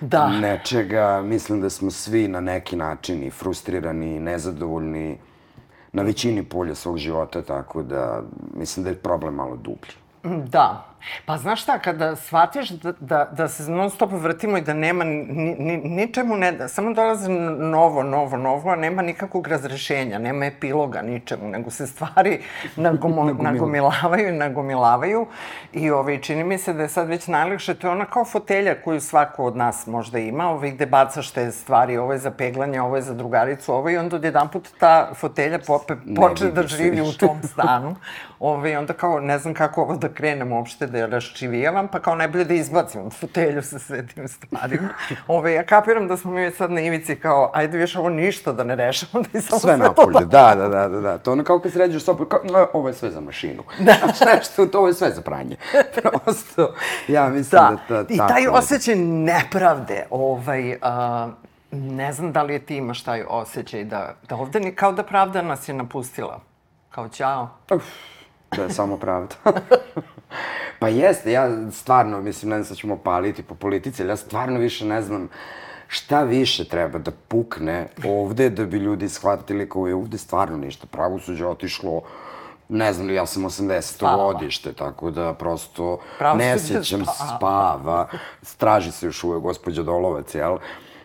[0.00, 0.28] Da.
[0.28, 1.22] nečega.
[1.22, 5.18] Mislim da smo svi na neki način i frustrirani i nezadovoljni
[5.92, 8.22] na većini polja svog života, tako da
[8.54, 9.92] mislim da je problem malo dublji.
[10.50, 10.84] Da.
[11.24, 15.04] Pa znaš šta, kada shvatiš da, da, da se non stop vrtimo i da nema
[15.04, 20.46] ni, ni, ničemu ne da, samo dolazi novo, novo, novo, a nema nikakvog razrešenja, nema
[20.46, 22.40] epiloga ničemu, nego se stvari
[22.76, 25.26] nagomo, nagomilavaju i nagomilavaju
[25.72, 28.74] i ovaj, čini mi se da je sad već najlakše, to je ona kao fotelja
[28.82, 32.80] koju svako od nas možda ima, ovaj, gde bacaš te stvari, ovo je za peglanje,
[32.82, 37.00] ovo je za drugaricu, ovo i onda odjedan put ta fotelja pope, počne da živi
[37.00, 37.96] u tom stanu.
[38.40, 42.14] Ovaj, onda kao, ne znam kako ovo da krenem uopšte da je raščivijavam, pa kao
[42.14, 44.88] najbolje da izbacim fotelju sa sve tim stvarima.
[45.26, 48.64] Ove, ja kapiram da smo mi sad na ivici kao, ajde više ovo ništa da
[48.64, 51.18] ne rešamo, da je samo Sve napolje, da, da, da, da, da.
[51.18, 53.62] To ono kao kad sređuješ sobu, kao, no, ovo je sve za mašinu.
[53.78, 53.94] Da.
[54.04, 55.56] Znaš nešto, to ovo je sve za pranje.
[55.96, 56.74] Prosto,
[57.08, 61.28] ja mislim da, da da I taj osjećaj nepravde, ovaj, a,
[61.72, 65.02] ne znam da li je ti imaš taj osjećaj da, da ovde ni, kao da
[65.02, 66.40] pravda nas je napustila.
[66.90, 67.48] Kao, ćao.
[67.74, 67.84] Uf,
[68.56, 69.34] da je samo pravda.
[70.80, 74.58] pa jeste, ja stvarno, mislim, ne znam sad ćemo paliti po politici, ali ja stvarno
[74.58, 75.28] više ne znam
[75.88, 80.86] šta više treba da pukne ovde da bi ljudi shvatili kao je ovde stvarno ništa.
[80.86, 82.02] Pravosuđe otišlo
[82.68, 83.80] ne znam li, ja sam 80.
[83.80, 84.32] Spava.
[84.32, 87.36] godište, tako da prosto Pravosuđe ne sjećam spava.
[87.36, 88.08] spava.
[88.42, 90.58] Straži se još uvek gospođa Dolovac, jel?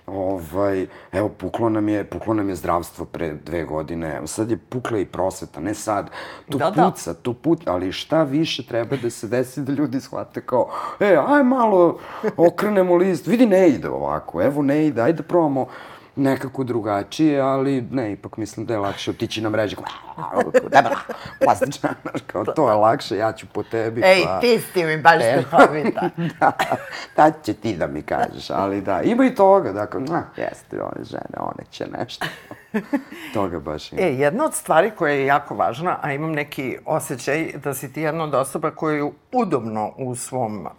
[0.08, 4.58] Ovaj, evo, puklo nam je, puklo nam je zdravstvo pre dve godine, evo, sad je
[4.58, 6.10] pukla i prosveta, ne sad,
[6.50, 6.84] to Da, da.
[6.92, 11.18] puca, to puca, ali šta više treba da se desi da ljudi shvate kao, e,
[11.28, 12.00] aj malo
[12.38, 15.68] okrenemo list, vidi ne ide ovako, evo ne ide, ajde da probamo
[16.16, 19.86] nekako drugačije, ali ne, ipak mislim da je lakše otići na mreže, kao,
[20.70, 21.00] debela,
[21.44, 24.40] plastična, znaš, kao, to je lakše, ja ću po tebi, Ej, pa...
[24.40, 26.10] ti si mi baš strahovita.
[26.40, 26.52] da,
[27.16, 31.04] da će ti da mi kažeš, ali da, ima i toga, dakle, na, jeste, one
[31.04, 32.26] žene, one će nešto.
[33.34, 34.02] toga baš ima.
[34.02, 38.02] E, jedna od stvari koja je jako važna, a imam neki osjećaj da si ti
[38.02, 40.72] jedna od osoba koja je udobno u svom uh,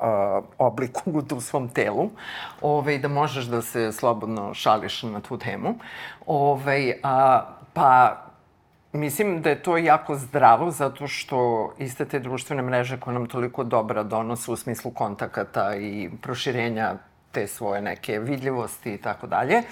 [0.58, 1.02] obliku,
[1.36, 2.10] u svom telu,
[2.60, 5.74] ovaj, da možeš da se slobodno šališ na tu temu.
[6.26, 7.42] Ovaj, a,
[7.72, 8.23] pa
[8.94, 13.64] Mislim da je to jako zdravo zato što iste te društvene mreže koje nam toliko
[13.64, 16.94] dobra donose u smislu kontakata i proširenja
[17.32, 19.62] te svoje neke vidljivosti i tako dalje,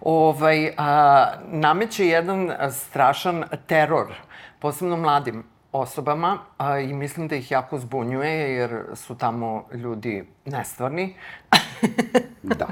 [0.00, 4.14] ovaj, a, nameće jedan strašan teror,
[4.58, 11.14] posebno mladim osobama a, i mislim da ih jako zbunjuje jer su tamo ljudi nestvarni.
[12.42, 12.66] Da.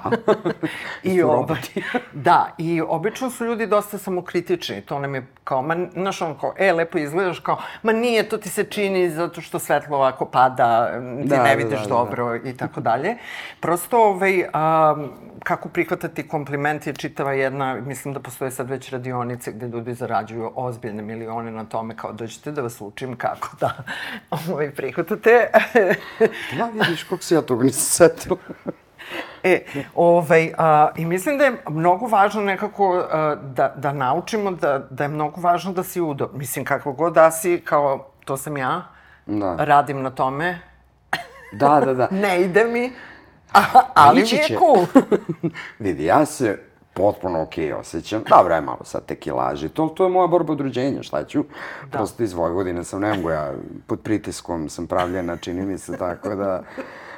[1.02, 1.60] I ovaj,
[2.12, 4.80] da, i obično su ljudi dosta samokritični.
[4.80, 8.38] To nam je kao, ma, znaš, on kao, e, lepo izgledaš, kao, ma nije, to
[8.38, 10.90] ti se čini zato što svetlo ovako pada,
[11.22, 11.88] ti Da, ne da, vidiš da, da.
[11.88, 13.16] dobro i tako dalje.
[13.60, 14.96] Prosto, ovaj, a,
[15.44, 20.52] kako prihvatati kompliment je čitava jedna, mislim da postoje sad već radionice gde ljudi zarađuju
[20.54, 23.76] ozbiljne milione na tome, kao dođite da vas učim kako da
[24.48, 25.50] ovaj, prihvatate.
[26.58, 28.37] Da, vidiš kako se ja toga nisam setila.
[29.42, 34.79] E, ovaj, a, i mislim da je mnogo važno nekako a, da, da naučimo da,
[34.90, 36.31] da je mnogo važno da si udo.
[36.35, 38.83] Mislim, kako god da si, kao, to sam ja,
[39.27, 39.57] Da.
[39.59, 40.59] radim na tome,
[41.53, 42.09] Da, da, da.
[42.24, 42.92] ne ide mi,
[43.94, 44.87] ali mi je cool.
[45.79, 46.59] Vidi, ja se
[46.94, 48.22] potpuno okej osjećam.
[48.29, 49.68] Dobro, je malo sad te kilaži.
[49.68, 51.44] To, to je moja borba od rođenja, šta ću?
[51.83, 51.98] Da.
[51.98, 53.53] Prosto iz Vojvodine sam, ne mogu ja,
[53.87, 56.62] pod pritiskom sam pravljena, čini mi se, tako da,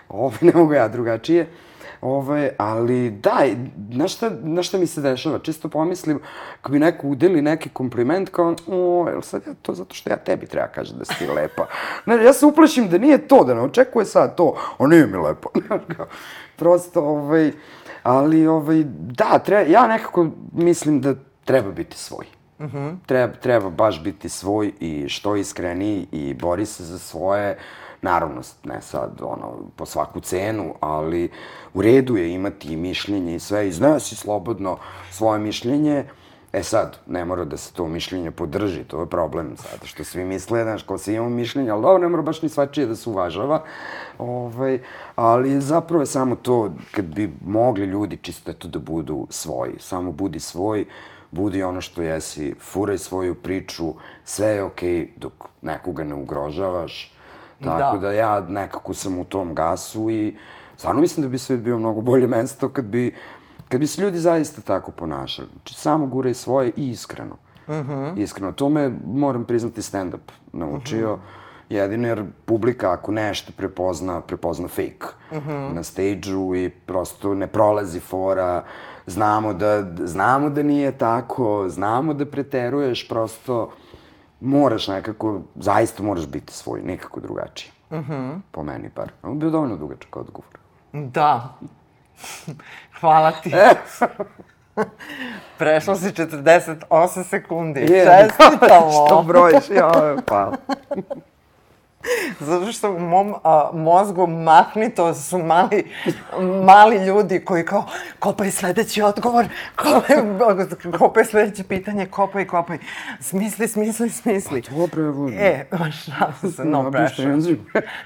[0.22, 1.46] ovaj, ne mogu ja drugačije.
[2.00, 3.40] Ove, ali da,
[3.92, 5.38] znaš šta, znaš šta mi se dešava?
[5.38, 6.20] Čisto pomislim,
[6.60, 10.16] ako mi neko udeli neki kompliment, kao, o, jel sad ja to zato što ja
[10.16, 11.66] tebi treba kažem da si ti lepa.
[12.06, 15.16] Ne, ja se uplašim da nije to, da ne očekuje sad to, a nije mi
[15.16, 15.48] lepo.
[16.56, 17.52] Prosto, ovaj,
[18.02, 21.14] ali, ovaj, da, treba, ja nekako mislim da
[21.44, 22.26] treba biti svoj.
[22.60, 22.96] Mm -hmm.
[23.06, 27.58] treba, treba baš biti svoj i što iskreniji i bori se za svoje,
[28.06, 31.30] naravno, ne sad, ono, po svaku cenu, ali
[31.74, 34.78] u redu je imati i mišljenje i sve, iznesi slobodno
[35.10, 36.04] svoje mišljenje,
[36.56, 40.24] E sad, ne mora da se to mišljenje podrži, to je problem sad, što svi
[40.24, 43.10] misle, znaš, ko se imamo mišljenje, ali dobro, ne mora baš ni svačije da se
[43.10, 43.62] uvažava,
[44.18, 44.78] ovaj,
[45.16, 50.12] ali zapravo je samo to, kad bi mogli ljudi čisto eto da budu svoji, samo
[50.12, 50.84] budi svoj,
[51.30, 57.15] budi ono što jesi, furaj svoju priču, sve je okej okay, dok nekoga ne ugrožavaš,
[57.64, 58.08] tako da.
[58.08, 60.36] da ja nekako sam u tom gasu i
[60.76, 63.14] stvarno mislim da bi svet bio mnogo bolje mesto kad bi
[63.68, 67.36] Kad bi se ljudi zaista tako ponašali, znači samo guraj svoje i iskreno.
[67.66, 68.18] Uh -huh.
[68.18, 68.52] Iskreno.
[68.52, 71.12] To me, moram priznati, stand-up naučio.
[71.12, 71.76] Uh -huh.
[71.76, 75.74] Jedino jer publika ako nešto prepozna, prepozna fake uh -huh.
[75.74, 78.64] na stage-u i prosto ne prolazi fora.
[79.06, 83.70] Znamo da, znamo da nije tako, znamo da preteruješ, prosto
[84.46, 87.72] moraš nekako, zaista moraš biti svoj, nekako drugačiji.
[87.90, 88.40] Uh -huh.
[88.50, 89.10] Po meni bar.
[89.22, 90.58] Ovo bio dovoljno dugačak odgovor.
[90.92, 91.54] Da,
[93.00, 93.52] Hvala ti.
[95.58, 97.80] Prešlo si 48 sekundi.
[97.80, 98.90] Je, Čestitamo.
[99.06, 99.70] što brojiš?
[99.70, 100.56] Ja, hvala.
[102.40, 105.92] Zato što u mom a, mozgu mahnito su mali,
[106.64, 107.86] mali ljudi koji kao
[108.18, 110.16] kopaj sledeći odgovor, kopaj,
[110.98, 112.78] kopaj sledeće pitanje, kopaj, kopaj.
[113.20, 114.62] Smisli, smisli, smisli.
[114.62, 115.28] Pa dobro, evo.
[115.28, 115.66] E,
[116.02, 117.26] šta se, no, prešao.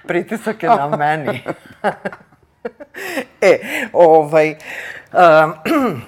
[0.06, 1.42] Pritisak je na meni.
[3.40, 3.58] e,
[3.92, 4.56] ovaj...
[5.12, 5.54] Um,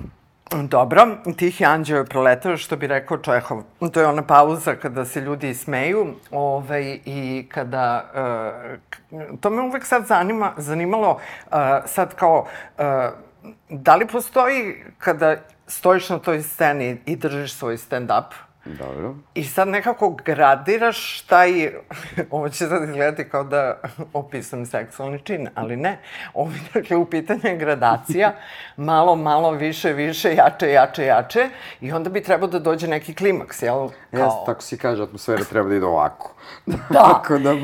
[0.60, 3.62] Dobro, Tihi anđeo je proletao, što bi rekao Čehov.
[3.92, 8.04] To je ona pauza kada se ljudi smeju ovaj, i kada...
[9.10, 12.46] Uh, to me uvek sad zanima, zanimalo, uh, sad kao,
[12.78, 12.84] uh,
[13.68, 15.36] da li postoji kada
[15.66, 18.24] stojiš na toj sceni i držiš svoj stand-up,
[18.64, 19.14] Dobro.
[19.34, 21.50] I sad nekako gradiraš taj,
[22.30, 23.80] ovo će sad izgledati kao da
[24.12, 25.98] opisujem seksualni čin, ali ne.
[26.34, 28.34] Ovo dakle u pitanju je gradacija,
[28.76, 31.48] malo, malo, više, više, jače, jače, jače,
[31.80, 33.88] i onda bi trebao da dođe neki klimaks, jel?
[34.10, 34.20] Kao...
[34.20, 36.34] Jeste, tako si kaže, atmosfera treba da ide ovako.
[36.66, 36.78] Da.
[37.12, 37.54] tako da...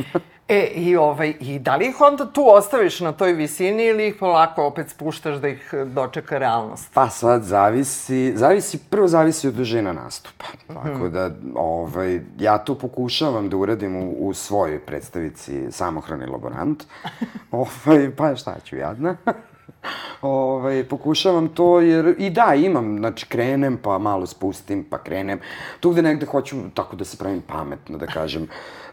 [0.48, 4.14] E, i, ovaj, i da li ih onda tu ostaviš na toj visini ili ih
[4.20, 6.90] polako opet spuštaš da ih dočeka realnost?
[6.94, 10.44] Pa sad zavisi, zavisi, prvo zavisi od dužina nastupa.
[10.66, 11.12] Tako mm.
[11.12, 16.84] da, ovaj, ja to pokušavam da uradim u, u svojoj predstavici Samohrani laborant.
[17.50, 19.16] ovaj, pa šta ću, jadna.
[20.22, 25.40] ovaj, pokušavam to jer i da, imam, znači krenem pa malo spustim pa krenem.
[25.80, 28.48] Tu gde negde hoću tako da se pravim pametno, da kažem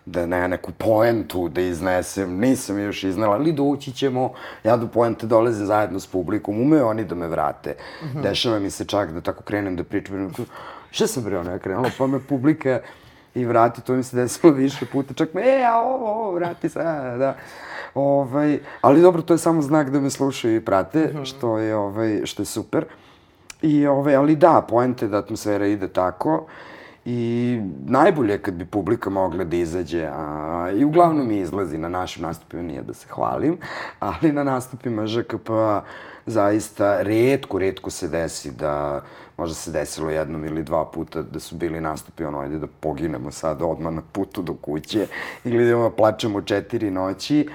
[0.05, 5.27] da ne neku poentu da iznesem, nisam još iznala, ali doći ćemo, ja do poente
[5.27, 7.75] dolazim zajedno s publikom, umeju oni da me vrate.
[8.01, 8.21] Mm -hmm.
[8.21, 10.33] Dešava mi se čak da tako krenem da pričam,
[10.91, 12.79] šta sam bre ona krenula, pa me publika
[13.35, 16.69] i vrati, to mi se desilo više puta, čak me, e, a ovo, ovo, vrati
[16.69, 16.79] se,
[17.19, 17.35] da.
[17.93, 21.25] Ovaj, ali dobro, to je samo znak da me slušaju i prate, mm -hmm.
[21.25, 22.85] što je, ovaj, što je super.
[23.61, 26.45] I, ovaj, ali da, poente da atmosfera ide tako.
[27.05, 32.63] I najbolje kad bi publika mogla da izađe, a, i uglavnom izlazi na našim nastupima,
[32.63, 33.57] nije da se hvalim,
[33.99, 35.49] ali na nastupima ŽKP
[36.25, 39.01] zaista redko, redko se desi da,
[39.37, 43.31] možda se desilo jednom ili dva puta da su bili nastupi, ono, ajde da poginemo
[43.31, 45.07] sad odmah na putu do kuće,
[45.43, 47.49] ili da plačemo četiri noći,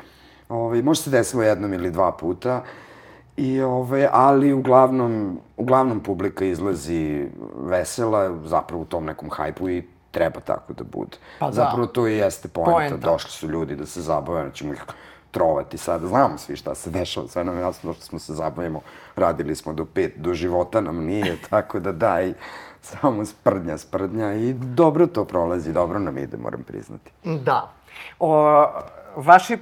[0.49, 2.63] ovaj, možda se desilo jednom ili dva puta,
[3.41, 10.41] I, ove, ali uglavnom, uglavnom publika izlazi vesela, zapravo u tom nekom hajpu i treba
[10.41, 11.17] tako da bude.
[11.39, 11.53] Pa da.
[11.53, 12.73] Zapravo to i jeste poenta.
[12.73, 12.97] poenta.
[12.97, 14.83] Došli su ljudi da se zabave, da ćemo ih
[15.31, 16.07] trovati sada.
[16.07, 18.81] Znamo svi šta se dešava, sve nam jasno što smo se zabavimo.
[19.17, 22.33] Radili smo do pet, do života nam nije, tako da daj,
[22.83, 27.11] samo sprdnja, sprdnja i dobro to prolazi, dobro nam ide, moram priznati.
[27.25, 27.73] Da.
[28.19, 28.67] O,
[29.17, 29.59] vaši,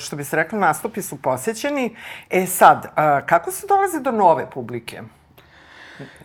[0.00, 1.96] što bi se rekli, nastupi su posjećeni.
[2.30, 2.86] E sad,
[3.26, 5.02] kako se dolazi do nove publike?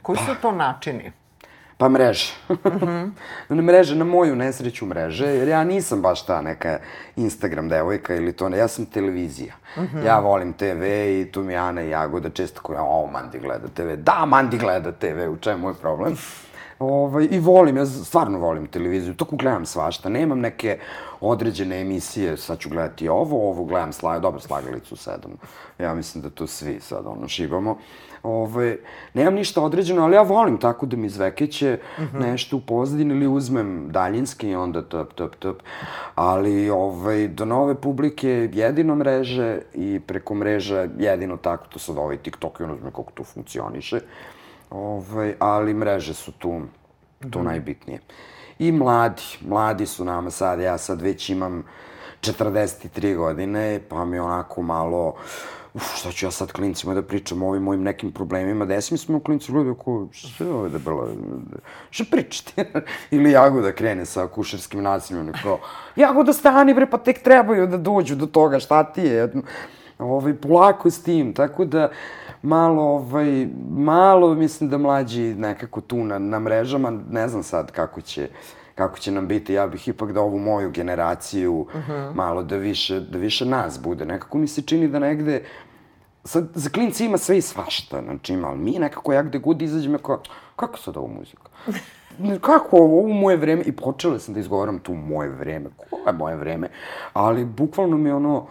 [0.01, 1.11] Koji su to načini?
[1.77, 2.33] Pa mreže.
[3.49, 6.79] na mreže, na moju nesreću mreže, jer ja nisam baš ta neka
[7.15, 9.53] Instagram devojka ili to ne, ja sam televizija.
[10.05, 10.83] Ja volim TV
[11.21, 13.93] i tu mi Ana i Jagoda često koja, o, Mandi gleda TV.
[13.97, 16.17] Da, Mandi gleda TV, u čemu je problem?
[16.79, 20.79] Ovaj, I volim, ja stvarno volim televiziju, tako gledam svašta, nemam neke
[21.21, 25.31] određene emisije, sad ću gledati ovo, ovo gledam slaga, dobro, slagalicu sedam,
[25.79, 27.77] ja mislim da to svi sad ono šibamo.
[28.23, 28.77] Ovaj,
[29.13, 32.19] nemam ništa određeno, ali ja volim tako da mi zvekeće mm -hmm.
[32.19, 35.61] nešto u pozadini ili uzmem daljinski i onda top, top, top.
[36.15, 42.17] Ali ovaj, do nove publike jedino mreže i preko mreža jedino tako, to sad ovaj
[42.17, 43.99] TikTok i ono znam kako to funkcioniše.
[44.73, 46.61] Ovaj, ali mreže su tu,
[47.29, 47.45] tu mm.
[47.45, 47.99] najbitnije.
[48.59, 51.63] I mladi, mladi su nama sad, ja sad već imam
[52.21, 55.15] 43 godine, pa mi onako malo,
[55.73, 58.97] uf, šta ću ja sad klincima da pričam o ovim mojim nekim problemima, desi mi
[58.97, 61.09] smo klinci gledaju ko, šta je ovo da bilo,
[61.89, 62.53] šta pričati?
[63.15, 65.59] Ili Jagoda krene sa kušarskim nasiljem, neko,
[65.95, 69.31] Jagoda stani bre, pa tek trebaju da dođu do toga, šta ti je?
[69.99, 71.89] Ovaj, polako s tim, tako da,
[72.43, 78.01] malo, ovaj, malo mislim da mlađi nekako tu na, na mrežama, ne znam sad kako
[78.01, 78.29] će,
[78.75, 81.91] kako će nam biti, ja bih ipak da ovu moju generaciju uh mhm.
[81.91, 82.15] -huh.
[82.15, 84.05] malo da više, da više nas bude.
[84.05, 85.43] Nekako mi se čini da negde,
[86.23, 89.61] sad, za klinci ima sve i svašta, znači ima, ali mi nekako ja gde god
[89.61, 90.21] izađem, kao,
[90.55, 91.49] kako sad ovo muzika?
[92.41, 96.13] kako ovo, ovo moje vreme, i počela sam da izgovaram tu moje vreme, koje je
[96.13, 96.69] moje vreme,
[97.13, 98.47] ali bukvalno mi ono,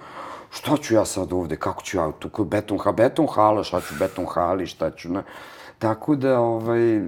[0.52, 3.94] šta ću ja sad ovde, kako ću ja, tu beton, ha, beton hala, šta ću
[3.98, 5.22] beton hali, šta ću, na...
[5.78, 7.00] Tako da, ovaj,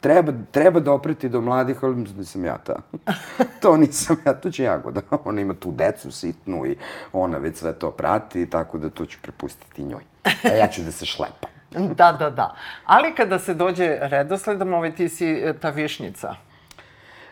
[0.00, 2.76] treba, treba da opreti do mladih, ali da sam ja ta.
[3.62, 5.00] to nisam ja, to će Jagoda.
[5.24, 6.76] Ona ima tu decu sitnu i
[7.12, 10.02] ona već sve to prati, tako da to ću prepustiti njoj.
[10.44, 11.50] A ja ću da se šlepam.
[11.98, 12.54] da, da, da.
[12.84, 16.34] Ali kada se dođe redosledom, ovaj ti si e, ta višnjica.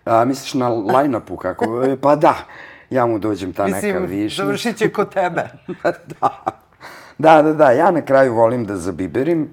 [0.04, 1.84] A, misliš na line-upu kako?
[1.84, 2.34] E, pa da
[2.92, 4.24] ja mu dođem ta Mislim, neka višnja.
[4.24, 5.48] Mislim, završit će kod tebe.
[6.20, 6.44] da.
[7.18, 9.52] Da, da, da, ja na kraju volim da zabiberim.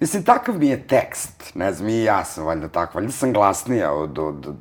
[0.00, 1.54] Mislim, takav mi je tekst.
[1.54, 2.98] Ne znam, i ja sam valjda tako.
[2.98, 4.54] Valjda sam glasnija od, od,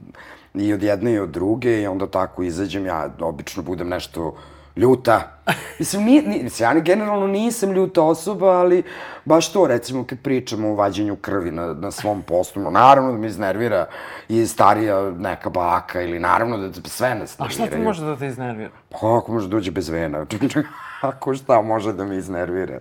[0.53, 2.85] i od jedne i od druge i onda tako izađem.
[2.85, 4.35] Ja obično budem nešto
[4.75, 5.31] ljuta.
[5.79, 8.83] Mislim, ni, ni, mislim, ja generalno nisam ljuta osoba, ali
[9.25, 13.17] baš to, recimo, kad pričamo o vađenju krvi na, na svom poslu, no, naravno da
[13.17, 13.85] me iznervira
[14.29, 17.63] i starija neka baka, ili naravno da sve nas nerviraju.
[17.63, 18.71] A šta ti može da te iznervira?
[18.89, 20.25] Pa kako može da uđe bez vena?
[21.01, 22.79] Kako šta može da me iznervira?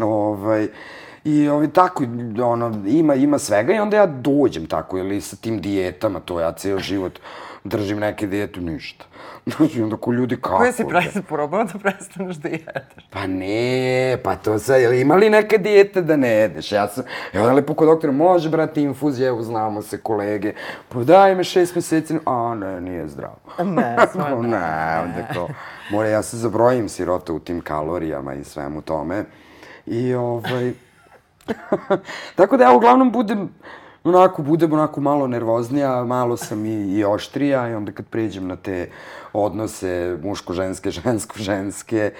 [0.00, 0.68] Ovaj,
[1.24, 2.04] I ovaj, tako,
[2.42, 6.52] ono, ima, ima svega i onda ja dođem tako, ili sa tim dijetama, to ja
[6.52, 7.20] ceo život
[7.64, 9.04] držim neke dijete, ništa.
[9.56, 10.56] Znači, onda ko ljudi kako...
[10.56, 13.08] Koje si pre, probao da prestaneš da jedeš?
[13.10, 16.72] Pa ne, pa to sad, jel ima li neke dijete da ne jedeš?
[16.72, 20.52] Ja sam, evo lepo kod doktora, može brati infuzije, evo znamo se kolege,
[20.88, 23.38] pa daj me šest meseci, a ne, nije zdravo.
[23.64, 24.48] Ne, sve ne.
[24.48, 25.48] ne, onda kao,
[25.90, 29.24] mora ja se zabrojim sirota u tim kalorijama i svemu tome.
[29.86, 30.72] I ovaj...
[32.34, 33.48] Tako da ja uglavnom budem
[34.04, 38.56] onako budem onako malo nervoznija, malo sam i, i oštrija i onda kad pređem na
[38.56, 38.90] te
[39.32, 42.12] odnose muško-ženske, žensko-ženske,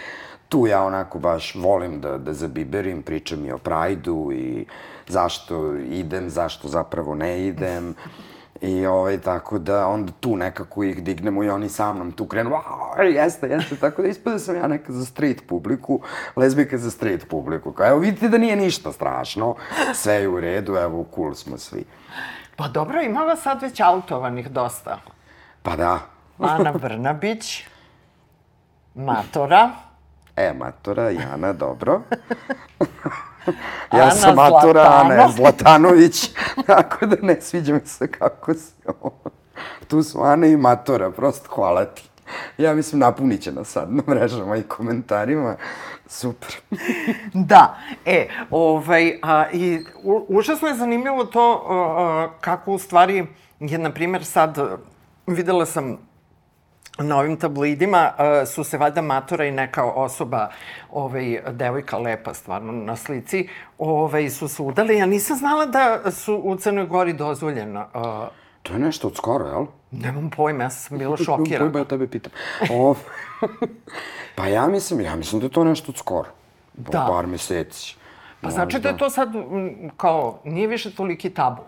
[0.48, 4.66] tu ja onako baš volim da, da zabiberim, pričam i o prajdu i
[5.08, 7.94] zašto idem, zašto zapravo ne idem.
[8.60, 12.50] I ovaj, tako da onda tu nekako ih dignemo i oni sa mnom tu krenu,
[12.50, 16.00] wow, jeste, jeste, tako da ispada sam ja neka za street publiku,
[16.36, 17.72] lezbika za street publiku.
[17.72, 19.54] Kao, evo vidite da nije ništa strašno,
[19.94, 21.84] sve je u redu, evo cool smo svi.
[22.56, 24.98] Pa dobro, imala sad već autovanih dosta.
[25.62, 25.98] Pa da.
[26.38, 27.64] Ana Brnabić,
[28.94, 29.70] Matora.
[30.36, 32.00] E, Matora, Jana, dobro.
[33.92, 36.30] ja Ana sam matura, Ana je Zlatanović,
[36.66, 39.20] tako da ne sviđa mi se kako se ovo.
[39.88, 42.10] Tu su Ana i matura, prosto hvala ti.
[42.58, 45.56] Ja mislim, napunit će nas sad na mrežama i komentarima.
[46.06, 46.56] Super.
[47.50, 53.26] da, e, ovaj, a, i u, užasno je zanimljivo to a, kako u stvari
[53.60, 54.58] je, na primjer, sad
[55.26, 55.98] videla sam
[56.98, 60.50] na ovim tabloidima uh, su se valjda matora i neka osoba,
[60.90, 64.96] ovaj, devojka lepa stvarno na slici, ovaj, su se udali.
[64.96, 67.86] Ja nisam znala da su u Crnoj Gori dozvoljeno.
[67.94, 68.28] Uh,
[68.62, 69.66] to je nešto od skoro, jel?
[69.90, 71.70] Nemam pojma, ja sam bila šokirana.
[71.70, 72.32] Pojma, ja tebe pitam.
[72.70, 72.94] O,
[74.36, 76.28] pa ja mislim, ja mislim da je to nešto od skoro.
[76.74, 77.06] Da.
[77.10, 77.96] Par meseci.
[78.40, 79.28] Pa znači da je to sad,
[79.96, 81.62] kao, nije više toliki tabu.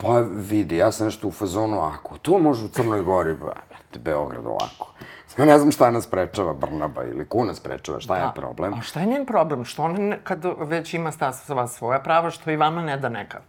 [0.00, 3.52] Pa vidi, ja sam nešto u fazonu, ako to može u Crnoj Gori, ba,
[3.98, 4.92] Beograd ovako.
[5.38, 8.20] Ja ne znam šta nas prečava, Brnaba ili ko nas prečava, šta da.
[8.20, 8.74] je problem?
[8.74, 9.64] A šta je njen problem?
[9.64, 13.40] Što ona, kad već ima sva svoja prava, što i vama ne da neka?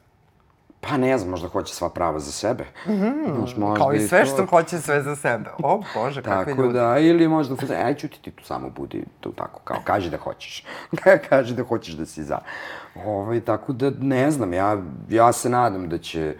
[0.81, 2.63] Pa ne znam, možda hoće sva prava za sebe.
[2.87, 5.49] Mm -hmm, možda Kao i sve što hoće sve za sebe.
[5.63, 6.73] O, Bože, kakvi Tako ljudi.
[6.73, 7.55] da, ili možda,
[7.85, 10.65] aj ćuti ti tu samo budi tu tako, kao, kaži da hoćeš.
[11.29, 12.39] kaži da hoćeš da si za.
[13.05, 14.77] Ovaj, tako da, ne znam, ja,
[15.09, 16.35] ja se nadam da će,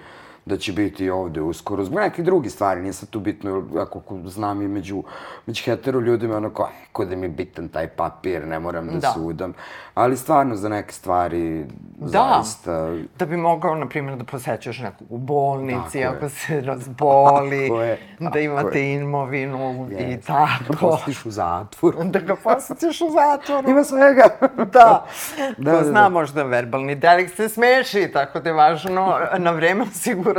[0.49, 1.83] da će biti ovde uskoro.
[1.83, 5.03] Zbog nekih drugih stvari, nije sad tu bitno, ako ko znam i među,
[5.45, 8.87] među hetero ljudima, ono kao, e, ko da mi je bitan taj papir, ne moram
[8.87, 9.07] da, Da.
[9.09, 9.53] sudam.
[9.93, 11.65] Ali stvarno za neke stvari,
[11.97, 12.07] Da.
[12.33, 12.89] zaista,
[13.19, 16.07] Da bi mogao, na primjer, da posećaš nekog u bolnici, Tako je.
[16.07, 18.93] ako se razboli, Tako je, da tako imate je.
[18.93, 19.57] imovinu
[19.89, 20.21] i Yes.
[20.21, 20.63] tako.
[20.69, 22.03] da postiš u zatvoru.
[22.05, 23.69] Da ga posetiš u zatvoru.
[23.69, 24.23] Ima svega.
[24.57, 24.63] Da.
[24.65, 25.05] Da,
[25.49, 26.09] Ko da, zna, da.
[26.09, 29.05] možda verbalni delikt se smeši, tako da je važno
[29.37, 29.85] na vreme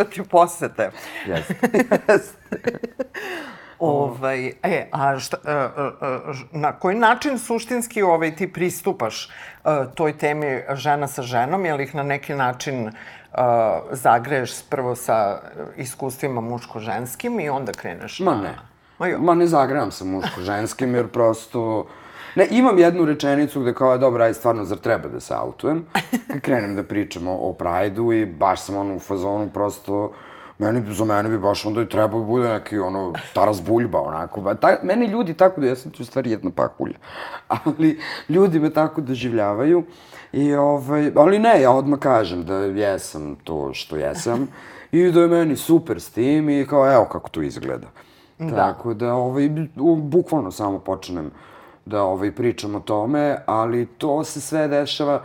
[0.01, 0.91] osigurati posete.
[1.27, 1.55] Jeste.
[3.79, 5.69] Ovaj, e, a šta, e, e, e,
[6.53, 9.31] na koji način suštinski ovaj, ti pristupaš
[9.95, 12.91] toj temi žena sa ženom, jel ih na neki način
[13.91, 15.41] zagreješ prvo sa
[15.77, 18.55] iskustvima muško-ženskim i onda kreneš Ma ne.
[18.99, 19.19] Ma.
[19.19, 21.87] Ma ne zagravam se muško-ženskim, jer prosto...
[22.35, 25.85] Ne, imam jednu rečenicu gde kao, dobro, aj stvarno, zar treba da se autujem?
[26.33, 30.13] Kad krenem da pričam o, o Prajdu i baš sam ono u fazonu, prosto,
[30.59, 34.41] meni, za mene bi baš onda i trebao da bude neki, ono, Taras Buljba, onako.
[34.41, 36.99] Ba, ta, meni ljudi tako da, ja sam tu stvari jedna pahulja,
[37.65, 39.85] ali ljudi me tako doživljavaju.
[40.33, 44.49] I, ovaj, ali ne, ja odmah kažem da jesam to što jesam
[44.93, 47.87] i da je meni super s tim i kao, evo kako to izgleda.
[48.39, 48.57] Da.
[48.57, 49.51] Tako da, ovaj,
[49.97, 51.31] bukvalno samo počnem
[51.85, 55.23] da ovaj, pričam o tome, ali to se sve dešava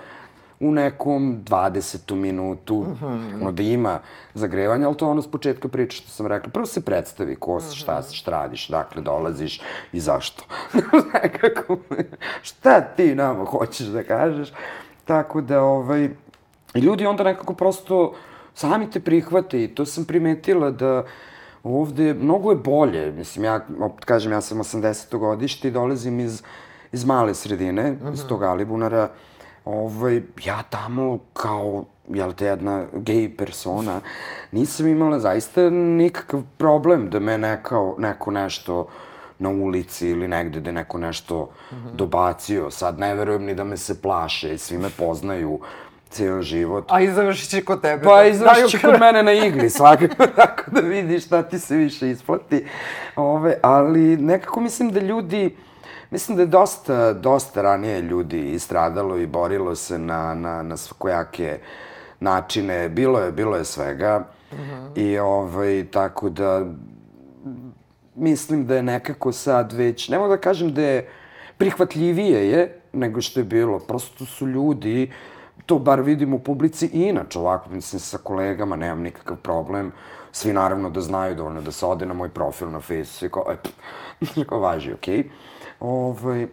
[0.60, 2.16] u nekom 20.
[2.16, 3.42] minutu, mm -hmm.
[3.42, 4.00] ono da ima
[4.34, 6.50] zagrevanja, ali to je ono s početka priče što sam rekla.
[6.52, 9.62] Prvo se predstavi ko si, šta, si, šta radiš, dakle dolaziš
[9.94, 10.44] i zašto.
[11.14, 11.78] Nekako,
[12.42, 14.54] šta ti nama hoćeš da kažeš?
[15.06, 16.10] Tako da, ovaj,
[16.76, 18.14] ljudi onda nekako prosto
[18.54, 21.04] sami te prihvate i to sam primetila da
[21.66, 23.12] ovde mnogo je bolje.
[23.12, 25.18] Mislim, ja, opet kažem, ja sam 80.
[25.18, 26.44] godište i dolazim iz,
[26.92, 28.14] iz male sredine, mm -hmm.
[28.14, 29.10] iz tog Alibunara.
[29.66, 34.02] Ovaj, ja tamo kao, jel te, jedna gej persona,
[34.52, 38.88] nisam imala zaista nikakav problem da me neko, neko nešto
[39.40, 41.96] na ulici ili negde da neko nešto mm -hmm.
[41.96, 42.72] dobacio.
[42.72, 45.60] Sad ne verujem ni da me se plaše, svi me poznaju
[46.16, 46.86] ceo život.
[46.88, 48.04] A i završit će kod tebe.
[48.04, 51.60] Pa da izvršit će daju kod mene na igli svakako, tako da vidiš šta ti
[51.60, 52.66] se više isplati.
[53.16, 55.56] Ove, ali nekako mislim da ljudi,
[56.12, 61.60] mislim da je dosta, dosta ranije ljudi istradalo i borilo se na, na, na svakojake
[62.20, 62.90] načine.
[62.90, 64.26] Bilo je, bilo je svega.
[64.52, 65.00] Mm -hmm.
[65.00, 66.66] I ovaj, tako da
[68.16, 71.10] mislim da je nekako sad već, ne mogu da kažem da je
[71.58, 73.80] prihvatljivije je nego što je bilo.
[73.80, 75.12] Prosto su ljudi,
[75.66, 79.92] to bar vidim u publici i inače ovako, mislim, sa kolegama nemam nikakav problem.
[80.32, 83.54] Svi naravno da znaju dovoljno da se ode na moj profil na Facebooku i kao,
[83.54, 83.58] e,
[84.20, 85.18] pff, kao važi, okej.
[85.18, 85.30] Okay.
[85.80, 86.48] Ovaj,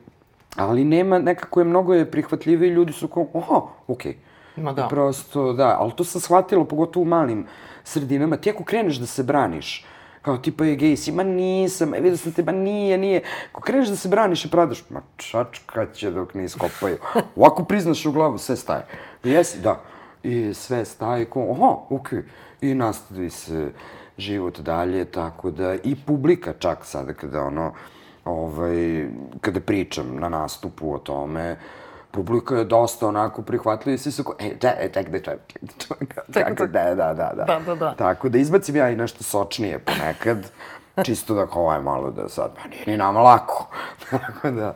[0.56, 4.12] ali nema, nekako je mnogo je prihvatljivije i ljudi su kao, aha, okej.
[4.12, 4.62] Okay.
[4.62, 4.88] Ma da.
[4.88, 7.46] Prosto, da, ali to sam shvatila, pogotovo u malim
[7.84, 8.36] sredinama.
[8.36, 9.86] Ti ako kreneš da se braniš,
[10.22, 13.22] kao tipa je gej si, ma nisam, e, vidio sam te, ma nije, nije.
[13.52, 16.98] Ako kreneš da se braniš i pradaš, ma čačka će dok ne iskopaju.
[17.36, 18.86] Ovako priznaš u glavu, sve staje.
[19.24, 19.80] Jesi, da.
[20.22, 22.18] I sve staje, kao, aha, okej.
[22.18, 22.22] Okay.
[22.60, 23.72] I nastavi se
[24.18, 27.72] život dalje, tako da i publika čak sada kada ono,
[28.24, 29.08] ovaj,
[29.40, 31.56] kada pričam na nastupu o tome,
[32.12, 36.14] publika je dosta onako prihvatljiva i svi su kao, e, da, e, tek da čovjek,
[36.34, 37.44] kako, da, da, da, da.
[37.44, 37.94] Da, da, da.
[37.94, 40.50] Tako da izbacim ja i nešto sočnije ponekad,
[41.06, 43.66] čisto da kao, aj malo da sad, pa nije ni nama lako.
[44.10, 44.74] Tako da,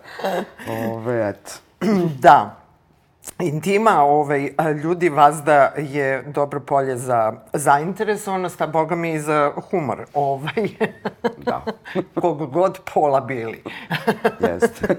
[0.92, 1.52] ove, eto.
[2.18, 2.65] Da.
[3.38, 4.50] Intima, ovaj,
[4.82, 10.04] ljudi vazda je dobro polje za zainteresovanost, a boga mi i za humor.
[10.14, 10.68] Ovaj,
[11.38, 11.64] Da.
[12.20, 13.62] Koga god pola bili.
[14.40, 14.96] Jeste.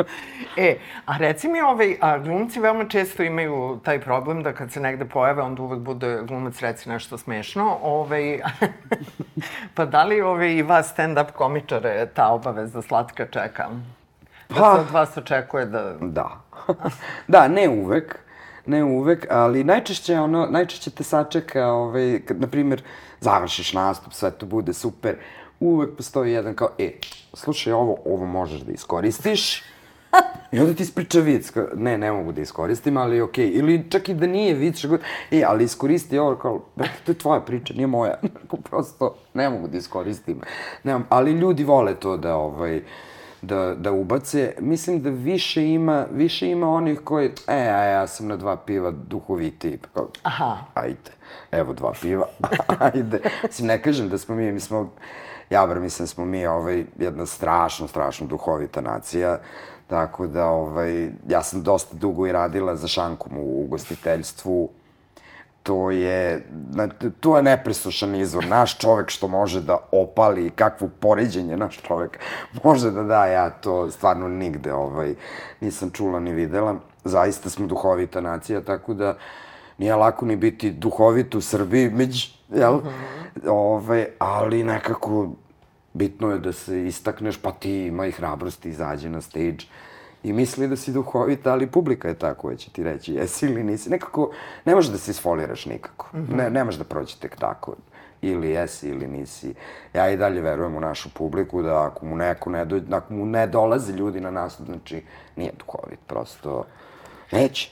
[0.56, 4.80] e, a reci mi, ovaj, a glumci veoma često imaju taj problem da kad se
[4.80, 7.78] negde pojave, onda uvek bude glumac reci nešto smešno.
[7.82, 8.40] Ovaj,
[9.74, 13.68] pa da li ovaj, i vas stand-up komičare ta obaveza slatka čeka?
[14.48, 15.94] Da Pa- se od vas očekuje da...
[16.00, 16.40] Da.
[17.28, 18.18] da, ne uvek.
[18.66, 22.82] Ne uvek, ali najčešće ono, najčešće te sačeka, ovaj, kad, na primjer,
[23.20, 25.16] završiš nastup, sve to bude super,
[25.60, 26.90] uvek postoji jedan kao, e,
[27.34, 29.62] slušaj, ovo, ovo možeš da iskoristiš,
[30.52, 33.46] I onda ti ispriča vic, kao, ne, ne mogu da iskoristim, ali okej.
[33.46, 33.58] Okay.
[33.58, 37.12] Ili čak i da nije vic, što god, e, ali iskoristi ovo, kao, brate, to
[37.12, 38.14] je tvoja priča, nije moja.
[38.70, 40.40] Prosto ne mogu da iskoristim.
[40.84, 42.82] Nemam, ali ljudi vole to da, ovaj,
[43.46, 44.54] da, da ubace.
[44.60, 48.90] Mislim da više ima, više ima onih koji, e, a ja sam na dva piva
[48.90, 49.76] duhovitiji.
[49.76, 50.56] Pa kao, Aha.
[50.74, 51.10] Ajde,
[51.50, 52.26] evo dva piva,
[52.92, 53.20] ajde.
[53.42, 54.90] Mislim, ne kažem da smo mi, mi smo,
[55.50, 59.38] ja bar mislim da smo mi ovaj, jedna strašno, strašno duhovita nacija.
[59.86, 64.70] Tako da, ovaj, ja sam dosta dugo i radila za šankom u ugostiteljstvu.
[65.66, 66.46] To je,
[67.20, 68.46] to je nepresušan izvor.
[68.46, 72.18] Naš čovek što može da opali, kakvo poređenje naš čovek
[72.62, 75.14] može da da, ja to stvarno nigde ovaj,
[75.60, 76.76] nisam čula ni videla.
[77.04, 79.16] Zaista smo duhovita nacija, tako da
[79.78, 82.80] nije lako ni biti duhovit u Srbiji, među, jel?
[83.48, 85.28] ovaj, ali nekako
[85.92, 89.66] bitno je da se istakneš, pa ti ima i hrabrosti, izađe na stage
[90.26, 93.64] i misli da si duhovita, ali publika je ta koja će ti reći jesi ili
[93.64, 93.90] nisi.
[93.90, 94.30] Nekako,
[94.64, 96.08] ne možeš da se isfoliraš nikako.
[96.12, 97.74] Ne, ne možeš da prođe tek tako.
[98.22, 99.54] Ili jesi ili nisi.
[99.94, 103.26] Ja i dalje verujem u našu publiku da ako mu neko ne, do, ako mu
[103.26, 105.02] ne dolaze ljudi na nas, znači
[105.36, 105.98] nije duhovit.
[106.06, 106.64] Prosto
[107.32, 107.70] neće.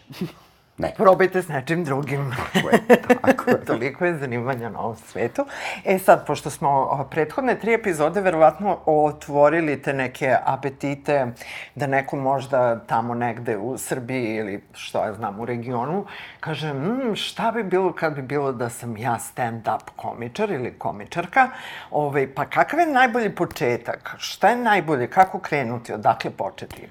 [0.78, 0.92] Ne.
[0.96, 2.34] Probajte s nečim drugim.
[2.52, 3.64] Tako je, tako je.
[3.70, 5.46] Toliko je zanimanja na ovom svetu.
[5.84, 11.26] E sad, pošto smo prethodne tri epizode verovatno otvorili te neke apetite
[11.74, 16.04] da neko možda tamo negde u Srbiji ili što ja znam u regionu
[16.40, 21.48] kaže mm, šta bi bilo kad bi bilo da sam ja stand-up komičar ili komičarka,
[21.90, 24.14] Ove, pa kakav je najbolji početak?
[24.18, 25.06] Šta je najbolje?
[25.06, 25.92] Kako krenuti?
[25.92, 26.88] Odakle početi?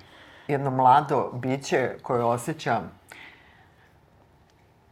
[0.48, 2.82] Jedno mlado biće koje osjeća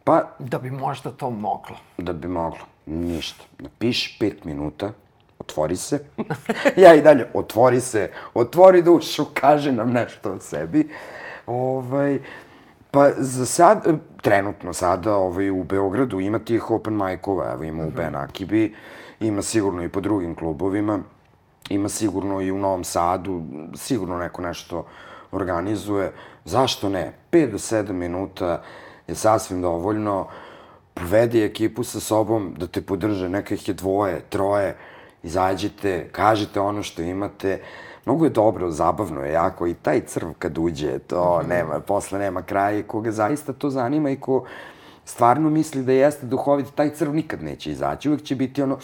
[0.03, 1.77] Pa, da bi možda to moglo.
[1.97, 2.65] da bi moglo.
[2.85, 3.43] Ništa.
[3.59, 4.91] Napiši pet minuta,
[5.39, 5.99] otvori se.
[6.83, 10.89] ja i dalje, otvori se, otvori dušu, kaži nam nešto o sebi.
[11.47, 12.19] Ovaj,
[12.91, 13.87] pa za sad,
[14.21, 18.75] trenutno sada ovaj, u Beogradu ima tih open mic-ova, evo ima u Ben Akibi,
[19.19, 20.99] ima sigurno i po drugim klubovima,
[21.69, 23.43] ima sigurno i u Novom Sadu,
[23.75, 24.85] sigurno neko nešto
[25.31, 26.11] organizuje.
[26.45, 27.13] Zašto ne?
[27.31, 28.63] 5 do 7 minuta
[29.11, 30.27] je sasvim dovoljno.
[30.93, 34.75] Povedi ekipu sa sobom da te podrže, neka ih je dvoje, troje,
[35.23, 37.61] izađite, kažite ono što imate.
[38.05, 42.41] Mnogo je dobro, zabavno je jako i taj crv kad uđe, to nema, posle nema
[42.41, 44.45] kraja i koga zaista to zanima i ko
[45.05, 48.77] stvarno misli da jeste duhovit, taj crv nikad neće izaći, uvek će biti ono,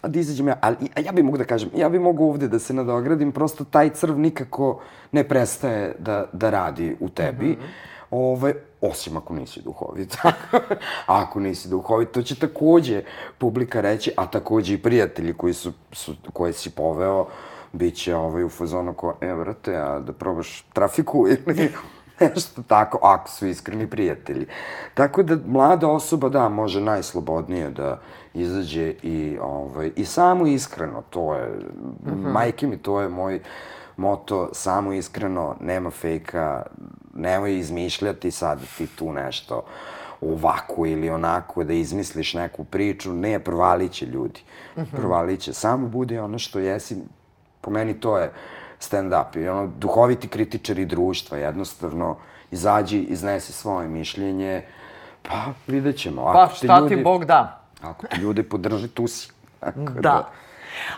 [0.00, 2.48] a da izađem ja, ali a ja bih mogu da kažem, ja bih mogu ovde
[2.48, 4.80] da se nadogradim, prosto taj crv nikako
[5.12, 7.48] ne prestaje da, da radi u tebi.
[7.48, 7.90] Mm -hmm.
[8.10, 10.16] Ove, osim ako nisi duhovit.
[10.22, 10.32] a
[11.22, 13.02] ako nisi duhovit, to će takođe
[13.38, 17.26] publika reći, a takođe i prijatelji koji su, su koje si poveo,
[17.72, 21.70] bit će ovaj, u fazonu ko, e, vrate, a da probaš trafiku ili
[22.20, 24.46] nešto tako, ako su iskreni prijatelji.
[24.94, 28.00] Tako da mlada osoba, da, može najslobodnije da
[28.34, 32.32] izađe i, ovaj, i samo iskreno, to je, uh -huh.
[32.32, 33.40] majke mi, to je moj
[34.00, 36.62] moto, samo iskreno, nema fejka,
[37.14, 39.62] nemoj izmišljati sad ti tu nešto
[40.20, 44.40] ovako ili onako, da izmisliš neku priču, ne, provalit će ljudi.
[44.76, 44.96] -huh.
[44.96, 45.52] Provalit će.
[45.52, 46.96] Samo budi ono što jesi,
[47.60, 48.32] po meni to je
[48.80, 49.38] stand-up.
[49.38, 52.16] I ono, duhoviti kritičari društva, jednostavno,
[52.50, 54.62] izađi, iznesi svoje mišljenje,
[55.22, 56.22] pa vidjet ćemo.
[56.22, 57.60] Ako Pa šta ljudi, ti Bog da.
[57.82, 59.30] Ako te ljudi podrži, tu si.
[59.60, 60.30] Tako Da.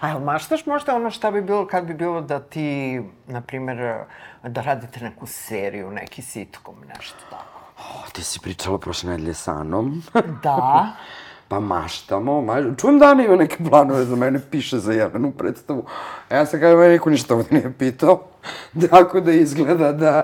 [0.00, 3.98] A jel maštaš možda ono šta bi bilo kad bi bilo da ti, na primer,
[4.42, 7.62] da radite neku seriju, neki sitcom, nešto tako?
[7.78, 10.02] O, ti si pričala prošle nedelje sa Anom.
[10.42, 10.86] Da.
[11.48, 12.54] pa maštamo, ma...
[12.76, 15.84] čujem da Ana ima neke planove za mene, piše za Jelenu predstavu.
[16.28, 18.22] A ja sam kažem, mene niko ništa ovde nije pitao.
[18.90, 20.22] Tako da izgleda da,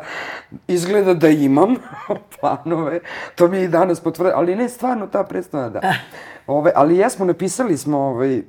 [0.69, 1.75] izgleda da imam
[2.41, 3.01] planove.
[3.35, 5.95] To mi je i danas potvrde, ali ne stvarno ta predstava, da.
[6.47, 8.43] Ove, ali jesmo, napisali smo ovaj,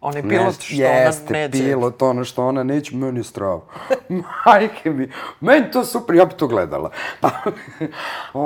[0.00, 1.58] Onaj pilot što jeste, ona neće.
[1.58, 3.60] pilot, ono što ona neće, meni je strava.
[4.46, 6.90] Majke mi, meni to super, ja bi to gledala.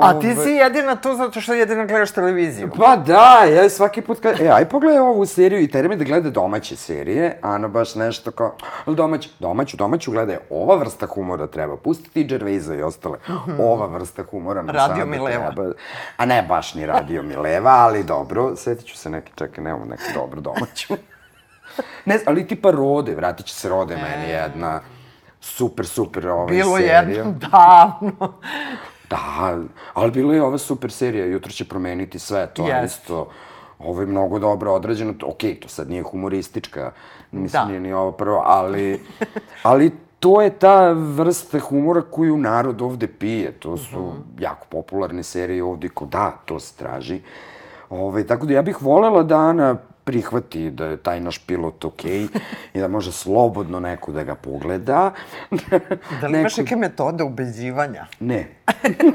[0.03, 2.69] A ti si jedina tu zato što jedina gledaš televiziju.
[2.77, 4.41] Pa da, ja svaki put kad...
[4.41, 8.31] E, aj pogledaj ovu seriju i teri me da gleda domaće serije, Ana baš nešto
[8.31, 8.55] kao...
[8.85, 11.77] Domaću, domaću, domaću gledaj, ova vrsta humora treba.
[11.77, 13.17] Pusti ti Gervaisa i ostale.
[13.59, 15.51] Ova vrsta humora nam Radio Mileva.
[15.51, 15.73] treba.
[16.17, 18.55] A ne baš ni Radio Mileva, ali dobro.
[18.55, 20.93] Setit ću se neke, čekaj, nemamo neku dobru domaću.
[22.05, 24.81] ne, znam, ali tipa Rode, vratit će se Rode meni jedna
[25.41, 26.99] super, super ovaj Bilo serija.
[26.99, 28.33] jedno davno.
[29.09, 29.57] Da,
[29.93, 32.85] ali bilo je ova super serija, jutro će promeniti sve, to je Jeste.
[32.85, 33.29] isto
[33.79, 36.91] ovo je mnogo dobro odrađeno, okej, to sad nije humoristička,
[37.31, 37.65] mislim, Da.
[37.65, 39.01] nije ni ovo prvo, ali,
[39.63, 44.17] ali to je ta vrsta humora koju narod ovde pije, to su Mhm.
[44.39, 47.21] jako popularne serije ovde, ko da, to se traži.
[47.89, 52.27] Ove, tako da ja bih volela da Ana prihvati da je taj naš pilot okej
[52.73, 55.11] i da može slobodno neko da ga pogleda.
[56.21, 58.05] Da li imaš neke metode ubeđivanja?
[58.19, 58.47] Ne.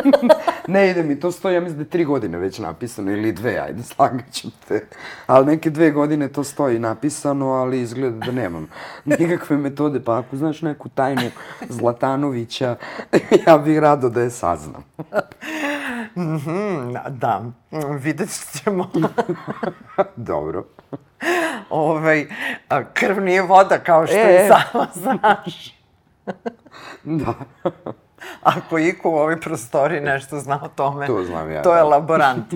[0.68, 3.58] ne ide mi, to stoji, ja mislim da je tri godine već napisano, ili dve,
[3.58, 4.86] ajde, slagaću te.
[5.26, 8.68] Ali neke dve godine to stoji napisano, ali izgleda da nemam
[9.04, 11.30] nikakve metode, pa ako znaš neku tajnu
[11.68, 12.76] Zlatanovića,
[13.46, 14.84] ja bih rado da je saznam.
[16.16, 17.44] Mhm, da,
[18.02, 18.90] vidjet ćemo.
[20.16, 20.77] Dobro.
[21.70, 22.26] Ovaj,
[22.92, 25.74] krv nije voda, kao što E, i sama znaš.
[27.04, 27.34] Da.
[28.42, 31.84] Ako iko u ovoj prostori nešto zna o tome, To znam ja, to je da.
[31.84, 32.54] laborant.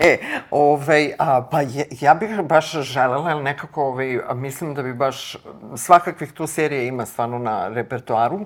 [0.00, 0.18] e,
[0.50, 5.36] ovaj, a, pa je, ja bih baš želela, jer nekako, ovaj, mislim da bi baš,
[5.76, 8.40] svakakvih tu serija ima stvarno na repertoaru,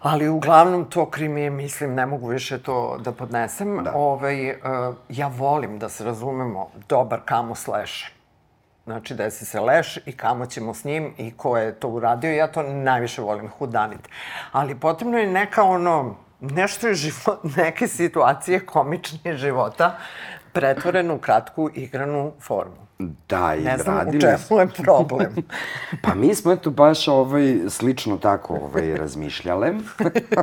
[0.00, 3.84] ali uglavnom to krimije, mislim, ne mogu više to da podnesem.
[3.84, 3.92] Da.
[3.94, 4.56] Ovaj, uh,
[5.08, 7.92] ja volim da se razumemo dobar kamo slash.
[8.84, 12.32] Znači, desi se leš i kamo ćemo s njim i ko je to uradio.
[12.32, 14.08] Ja to najviše volim, hudanit.
[14.52, 19.96] Ali potrebno je neka ono, nešto je život, neke situacije komičnije života
[20.52, 22.89] pretvorene u kratku igranu formu.
[23.28, 25.34] Da, i Ne znam u radili čemu je problem.
[26.02, 29.72] Pa mi smo eto baš ovaj, slično tako ovaj, razmišljale.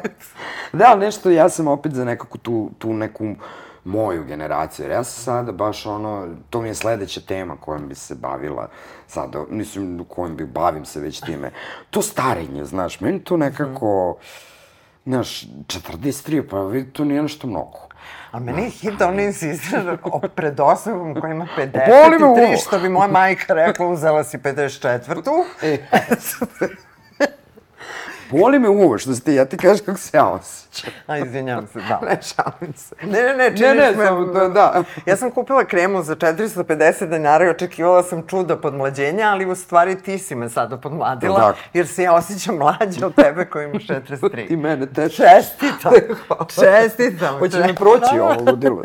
[0.74, 3.36] da, nešto, ja sam opet za nekako tu, tu neku
[3.84, 7.95] moju generaciju, jer ja sam sada baš ono, to mi je sledeća tema kojom bi
[7.95, 8.70] se bavila
[9.08, 11.51] sada, mislim, kojom bi bavim se već time.
[11.89, 14.18] To starenje, znaš, meni to nekako,
[15.05, 17.86] znaš, 43, pa vidi, to nije nešto mnogo.
[18.32, 22.38] A meni je hit da on insistira o pred osobom koja ima Boli me uvo.
[22.38, 25.32] 53, što bi moja majka rekla, uzela si 54-tu.
[25.61, 25.78] E.
[28.32, 30.93] Boli me uvo što ste, ja ti kažeš kako se ja osjećam.
[31.07, 31.99] A, izvinjavam se, da.
[32.09, 32.95] Ne, šalim se.
[33.03, 34.05] Ne, ne, ne, Ne, činiš ne, me...
[34.05, 34.84] samo da, da.
[35.05, 40.01] Ja sam kupila kremu za 450 dinara i očekivala sam čudo podmlađenja, ali u stvari
[40.01, 41.57] ti si me sada podmladila, Tako.
[41.73, 44.47] jer se ja osjećam mlađe od tebe koji ima 43.
[44.47, 45.15] Ti mene teče.
[45.15, 45.91] Čestitam,
[46.47, 47.39] čestitam.
[47.39, 48.82] Hoće mi proći ovo ludilo.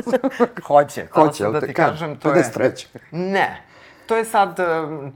[0.66, 1.92] Hoće, Hoće, sam da te ti kažem?
[1.92, 2.44] kažem, to je...
[2.56, 2.86] 53.
[3.10, 3.71] Ne.
[4.06, 4.56] To je sad,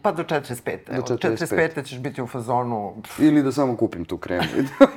[0.03, 0.79] pa do 45.
[0.89, 1.37] Evo, 45.
[1.39, 1.85] 45.
[1.85, 4.43] ćeš biti u fazonu, Ili da samo kupim tu kremu.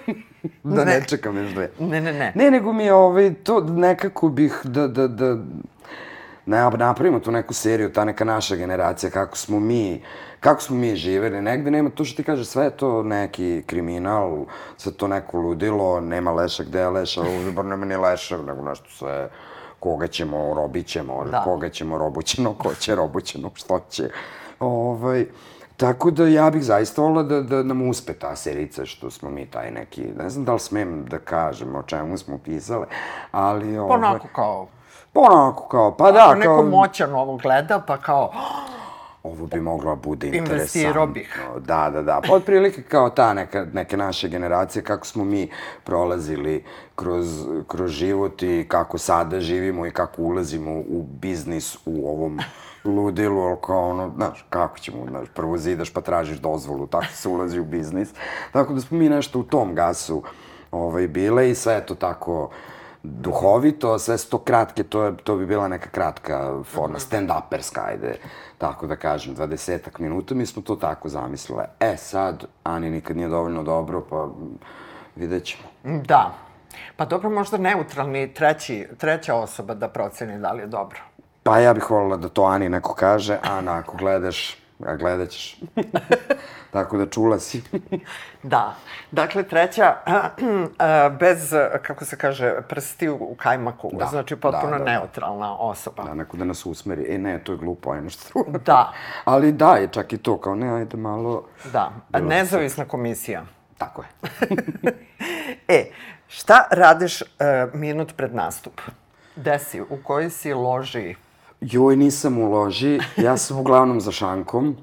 [0.64, 1.06] da ne, Ne.
[1.08, 1.70] čekam još dve.
[1.80, 2.32] ne, ne, ne.
[2.36, 5.38] Ne, nego mi je ovaj, to nekako bih da, da, da
[6.46, 10.04] ne, napravimo tu neku seriju, ta neka naša generacija, kako smo mi,
[10.40, 14.46] kako smo mi živeli, negde nema to što ti kažeš, sve je to neki kriminal,
[14.78, 17.22] sve to neko ludilo, nema leša gde je leša,
[17.56, 19.30] bar nema ni leša, nego nešto sve,
[19.80, 21.42] koga ćemo, robit ćemo, Da.
[21.44, 24.10] koga ćemo, robućeno, ko će robućeno, što će.
[24.60, 25.26] Ovaj,
[25.78, 29.46] tako da ja bih zaista volila da, da nam uspe ta serica što smo mi
[29.46, 32.86] taj neki, ne znam da li smem da kažem o čemu smo pisale,
[33.32, 33.78] ali...
[33.78, 34.68] Ovaj, Onako kao,
[35.14, 38.32] Pa onako kao, pa da, ako neko kao, moćan ovo gleda, pa kao,
[39.30, 41.14] ovo bi moglo bude Investirao interesantno.
[41.14, 41.40] bih.
[41.66, 42.22] Da, da, da.
[42.28, 45.50] Pa otprilike kao ta neka, neke naše generacije, kako smo mi
[45.84, 46.64] prolazili
[46.96, 52.40] kroz, kroz život i kako sada živimo i kako ulazimo u biznis u ovom
[52.84, 57.30] ludilu, ali kao ono, znaš, kako ćemo, znaš, prvo zidaš pa tražiš dozvolu, tako se
[57.30, 58.10] ulazi u biznis.
[58.52, 60.24] Tako da smo mi nešto u tom gasu
[60.72, 62.50] ovaj, bile i sve to tako
[63.04, 68.18] duhovito, sve su to kratke, to, je, to bi bila neka kratka forma, stand-uperska, ajde,
[68.58, 71.66] tako da kažem, dvadesetak minuta, mi smo to tako zamislile.
[71.80, 74.28] E, sad, Ani nikad nije dovoljno dobro, pa
[75.16, 75.64] vidjet ćemo.
[75.84, 76.34] da.
[76.96, 81.00] Pa dobro, možda neutralni treći, treća osoba da proceni da li je dobro.
[81.44, 85.60] Pa ja bih volila da to Ani neko kaže, Ana, ako gledaš, a gledat ćeš.
[86.74, 87.62] tako da čula si.
[88.44, 88.76] Da.
[89.12, 93.92] Dakle, treća, eh, bez, kako se kaže, prsti u kajmaku.
[93.94, 96.04] Da, Znači, potpuno da, da, neutralna osoba.
[96.04, 97.06] da, neko da nas usmeri.
[97.10, 98.60] E, ne, to je glupo, ajmo što drugo.
[98.66, 98.94] Da.
[99.26, 101.44] Ali da, je čak i to, kao ne, ajde malo...
[101.74, 101.92] Da.
[102.20, 103.46] Nezavisna komisija.
[103.78, 104.10] Tako je.
[105.68, 105.92] E,
[106.28, 107.28] šta radiš uh,
[107.74, 108.82] minut pred nastup?
[109.36, 109.82] Gde si?
[109.82, 111.16] U kojoj si loži?
[111.62, 114.76] Joj, nisam u loži, ja sam uglavnom za šankom.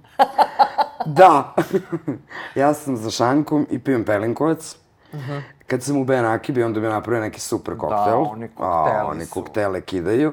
[1.07, 1.55] Da,
[2.55, 4.77] ja sam za šankom i pijem pelinkovac.
[5.67, 8.23] Kad sam u Benakibi, onda bi napravio neki super koktel.
[8.23, 10.33] oni kokteli A, oni su- koktele kidaju.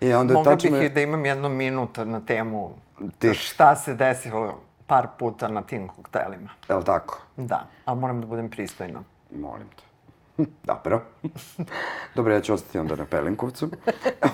[0.00, 0.70] I onda Mogla tačno...
[0.70, 2.70] bih je- i da imam jednu minutu na temu
[3.18, 3.32] Tih.
[3.32, 4.54] šta se desilo
[4.86, 6.48] par puta na tim koktelima.
[6.68, 7.20] Jel tako?
[7.36, 9.02] Da, ali moram da budem pristojna.
[9.32, 9.82] Molim te.
[10.70, 11.02] Dobro.
[12.14, 13.68] Dobro, ja ću ostati onda na Pelinkovcu.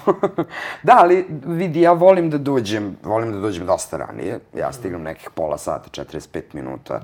[0.86, 4.40] da, ali vidi, ja volim da dođem, volim da dođem dosta ranije.
[4.54, 7.00] Ja stignem nekih pola sata, 45 minuta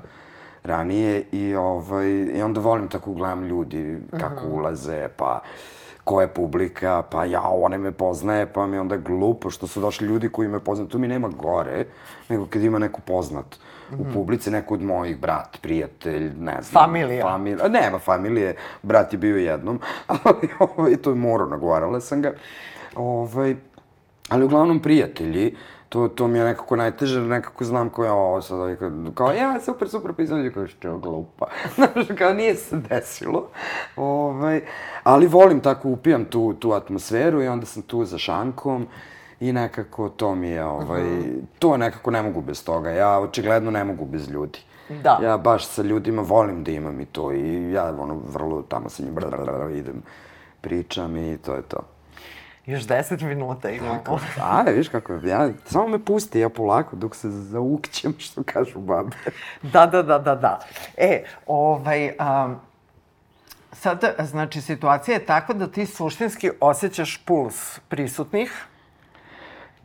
[0.63, 5.39] ranije i, ovaj, i onda volim tako gledam ljudi kako ulaze, pa
[6.07, 9.81] ko je publika, pa ja, one me poznaje, pa mi je onda glupo što su
[9.81, 10.89] došli ljudi koji me poznaju.
[10.89, 11.85] Tu mi nema gore,
[12.29, 13.57] nego kad ima neko poznat
[13.99, 16.83] u publici, neko od mojih brat, prijatelj, ne znam.
[16.83, 17.25] Familija.
[17.25, 17.67] Familija.
[17.67, 19.79] Nema familije, brat je bio jednom,
[20.23, 22.33] ali ovaj, to je morao, nagovarala sam ga.
[22.95, 23.55] Ovaj,
[24.29, 25.55] ali uglavnom prijatelji,
[25.89, 29.31] to, to mi je nekako najteže, nekako znam ko je ovo sad, ovaj, kao, kao
[29.31, 31.47] ja, super, super, pa izađe kao što je glupa.
[31.75, 33.47] Znaš, kao nije se desilo.
[33.95, 34.61] Ovaj,
[35.03, 38.87] ali volim tako, upijam tu, tu atmosferu i onda sam tu za šankom
[39.39, 41.03] i nekako to mi je, ovaj,
[41.59, 42.89] to nekako ne mogu bez toga.
[42.89, 44.59] Ja očigledno ne mogu bez ljudi.
[45.03, 45.19] Da.
[45.23, 49.03] Ja baš sa ljudima volim da imam i to i ja ono vrlo tamo sa
[49.03, 49.15] njim
[49.73, 50.03] idem,
[50.61, 51.96] pričam i to je to.
[52.67, 54.19] Još 10 minuta imamo.
[54.41, 59.15] A, viš kako, ja, samo me pusti, ja polako, dok se zaukćem, što kažu babe.
[59.61, 60.59] Da, da, da, da, da.
[60.97, 62.59] E, ovaj, um,
[63.71, 68.51] sad, znači, situacija je tako da ti suštinski osjećaš puls prisutnih,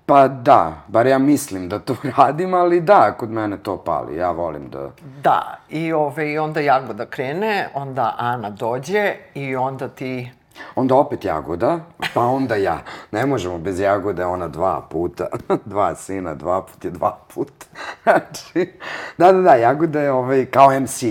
[0.06, 4.30] Pa da, bar ja mislim da to radim, ali da, kod mene to pali, ja
[4.30, 4.90] volim da...
[5.22, 10.30] Da, i, ove, i onda Jagoda krene, onda Ana dođe i onda ti...
[10.74, 11.80] Onda opet Jagoda,
[12.14, 12.78] pa onda ja.
[13.10, 15.26] Ne možemo bez Jagode, ona dva puta.
[15.64, 17.52] dva sina, dva put je dva put.
[18.02, 18.72] znači,
[19.18, 21.02] da, da, da, Jagoda je ovaj, kao MC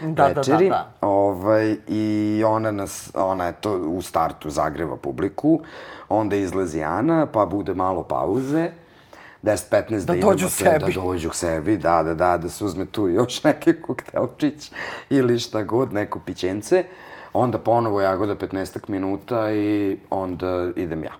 [0.00, 0.68] Da, da, da, večeri.
[0.68, 0.92] da.
[1.00, 5.60] Ovaj, I ona, nas, ona je to u startu zagreva publiku,
[6.08, 8.70] onda izlazi Ana, pa bude malo pauze.
[9.42, 10.92] 10-15 da, idemo dođu sve, sebi.
[10.92, 14.72] Da dođu k sebi, da, da, da, da se uzme tu još neki koktelčić
[15.10, 16.84] ili šta god, neko pićence.
[17.32, 21.12] Onda ponovo Jagoda 15 minuta i onda idem ja.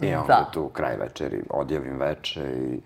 [0.00, 0.50] I onda Da.
[0.52, 2.80] tu kraj večeri, odjavim veče i,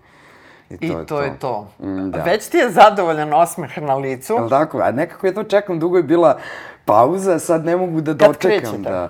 [0.69, 1.67] i to I je to je to.
[1.79, 2.23] Mm, da.
[2.23, 4.33] Već ti je zadovoljan osmeh na licu.
[4.33, 4.79] Jel tako?
[4.79, 6.37] A nekako jedno čekam, dugo je bila
[6.85, 8.77] pauza, sad ne mogu da Kad dočekam krećete?
[8.79, 9.09] da...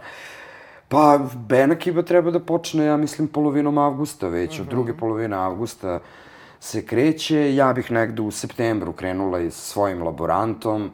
[0.90, 4.62] Pa, Benakiba treba da počne, ja mislim, polovinom avgusta već, Mhm.
[4.62, 6.00] od druge polovine avgusta
[6.60, 7.56] se kreće.
[7.56, 10.92] Ja bih negde u septembru krenula i sa svojim laborantom.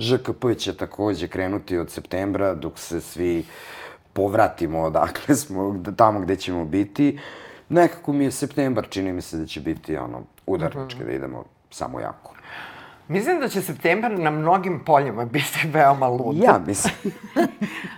[0.00, 3.44] ŽKP će takođe krenuti od septembra, dok se svi
[4.12, 7.18] povratimo odakle smo, tamo gde ćemo biti.
[7.68, 11.06] Nekako mi je septembar, čini mi se da će biti ono, udarnički, Mhm.
[11.06, 12.32] da idemo samo jako.
[13.08, 16.36] Mislim da će septembar na mnogim poljima biti veoma lud.
[16.36, 16.94] Ja mislim.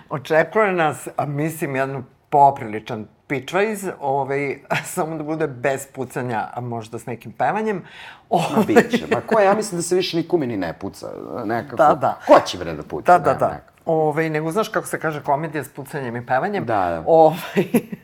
[0.09, 4.59] Očekuje nas, a mislim, jedan popriličan pičvajz, ovaj,
[4.95, 7.77] samo da bude bez pucanja, a možda s nekim pevanjem.
[7.77, 7.83] Ma
[8.29, 9.05] Ovaj, biće.
[9.11, 11.07] Ma ko, ja mislim da se više nikome ni ne puca.
[11.45, 11.75] Nekako.
[11.75, 12.19] Da, da.
[12.27, 13.17] Ko će bre da puca?
[13.17, 13.59] Da, da, da.
[13.91, 16.65] Ove, nego znaš kako se kaže komedija s pucanjem i pevanjem?
[16.65, 17.03] Da, da.
[17.07, 17.35] Ove,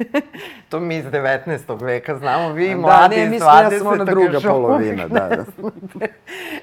[0.70, 1.84] to mi iz 19.
[1.84, 3.32] veka znamo, vi Da, mladi ne, iz 20.
[3.32, 6.06] mislim, ja sam ona druga polovina, da, ne da.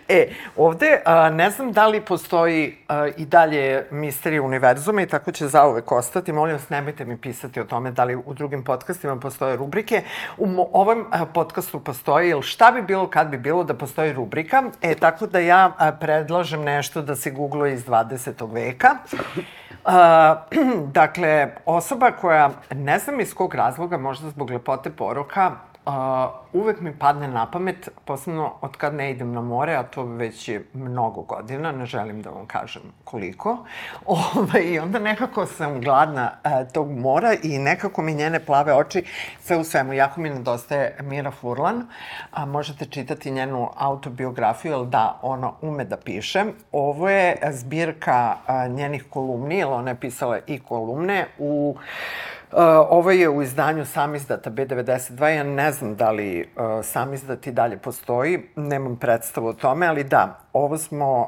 [0.08, 5.32] e, ovde a, ne znam da li postoji a, i dalje misterija univerzuma i tako
[5.32, 6.32] će zauvek ostati.
[6.32, 10.02] Molim vas, nemojte mi pisati o tome da li u drugim podcastima postoje rubrike.
[10.38, 14.62] U ovom a, podcastu postoji, ili šta bi bilo kad bi bilo da postoji rubrika.
[14.80, 18.52] E, tako da ja a, predlažem nešto da se googluje iz 20.
[18.52, 18.88] veka.
[19.84, 20.36] A,
[20.92, 25.50] dakle, osoba koja, ne znam iz kog razloga, možda zbog lepote poroka,
[25.86, 30.04] a, uvek mi padne na pamet, posebno od kad ne idem na more, a to
[30.04, 33.58] već je mnogo godina, ne želim da vam kažem koliko.
[34.06, 39.04] Ovaj, I onda nekako sam gladna a, tog mora i nekako mi njene plave oči,
[39.40, 41.86] sve u svemu, jako mi nedostaje Mira Furlan,
[42.30, 46.44] a možete čitati njenu autobiografiju, jer da, ona ume da piše.
[46.72, 51.80] Ovo je zbirka a, njenih kolumni, jer ona je pisala i kolumne u Uh,
[52.88, 57.78] ovo je u izdanju samizdata B92, ja ne znam da li uh, samizdat i dalje
[57.78, 61.26] postoji, nemam predstavu o tome, ali da, ovo smo uh,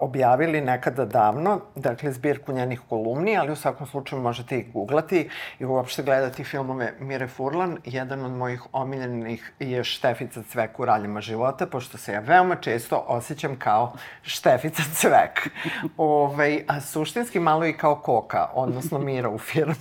[0.00, 5.64] objavili nekada davno, dakle zbirku njenih kolumni, ali u svakom slučaju možete ih googlati i
[5.64, 7.78] uopšte gledati filmove Mire Furlan.
[7.84, 13.04] Jedan od mojih omiljenih je Štefica Cvek u raljama života, pošto se ja veoma često
[13.08, 13.92] osjećam kao
[14.22, 15.50] Štefica Cvek.
[15.96, 19.74] Ove, a suštinski malo i kao Koka, odnosno Mira u filmu.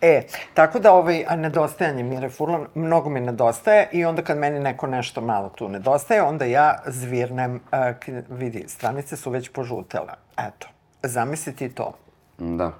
[0.00, 0.22] E,
[0.54, 5.20] tako da ovaj, nedostajanje Mire Furlan mnogo mi nedostaje i onda kad meni neko nešto
[5.20, 7.60] malo tu nedostaje, onda ja zvirnem,
[8.00, 10.12] k- vidi, stranice su već požutele.
[10.38, 10.68] Eto,
[11.02, 11.92] zamisli ti to.
[12.38, 12.72] Da.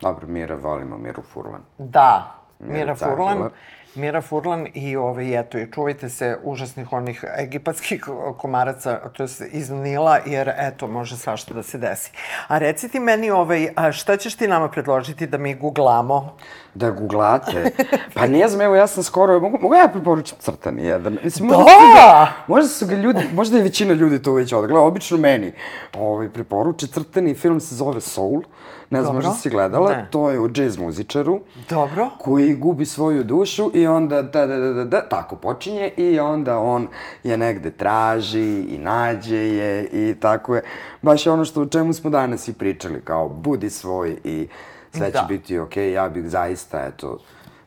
[0.00, 1.62] Dobro, Mira, volimo Miru Furlan.
[1.78, 3.16] Da, Mira Cardiler.
[3.16, 3.50] Furlan.
[3.94, 8.04] Mira Furlan i ovaj, eto, i čuvajte se užasnih onih egipatskih
[8.38, 12.10] komaraca, to je iz Nila, jer eto, može svašta da se desi.
[12.48, 16.36] A reci ti meni, ovaj, šta ćeš ti nama predložiti da mi googlamo?
[16.74, 17.70] Da googlate.
[18.14, 21.18] Pa ne znam, evo ja sam skoro, mogu, mogu ja preporučiti crtani jedan?
[21.24, 21.56] Mislim, Da!
[21.56, 25.18] možda su ga, možda su ga ljudi, možda je većina ljudi to već odgledala, obično
[25.18, 25.52] meni
[25.94, 28.42] ovaj, preporuče crtani film se zove Soul,
[28.90, 30.08] ne znam, možda si gledala, Ne.
[30.10, 31.40] to je o jazz muzičaru.
[31.70, 32.10] Dobro.
[32.18, 36.58] koji gubi svoju dušu i onda da, da, da, da, da, tako počinje i onda
[36.58, 36.88] on
[37.24, 40.62] je negde traži i nađe je i tako je.
[41.02, 44.48] Baš je ono što o čemu smo danas i pričali, kao budi svoj i
[44.92, 45.26] sve će Da.
[45.28, 47.18] biti okej, ja bih zaista, eto,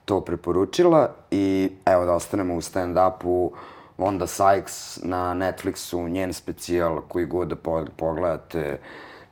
[0.06, 3.52] to preporučila i evo da ostanemo u stand-upu,
[3.98, 8.80] Onda Sykes na Netflixu, njen specijal koji god da po- pogledate,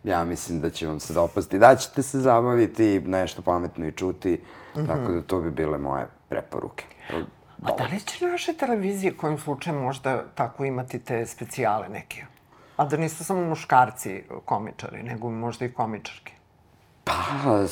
[0.04, 4.42] ja mislim da će vam se dopasti, da ćete se zabaviti, nešto pametno i čuti,
[4.88, 6.86] tako da to bi bile moje preporuke.
[7.64, 12.26] A da li će naše televizije kojim slučajem možda tako imati te specijale neke?
[12.78, 16.34] A da nisu samo muškarci komičari, nego možda i komičarke.
[17.10, 17.66] Pa,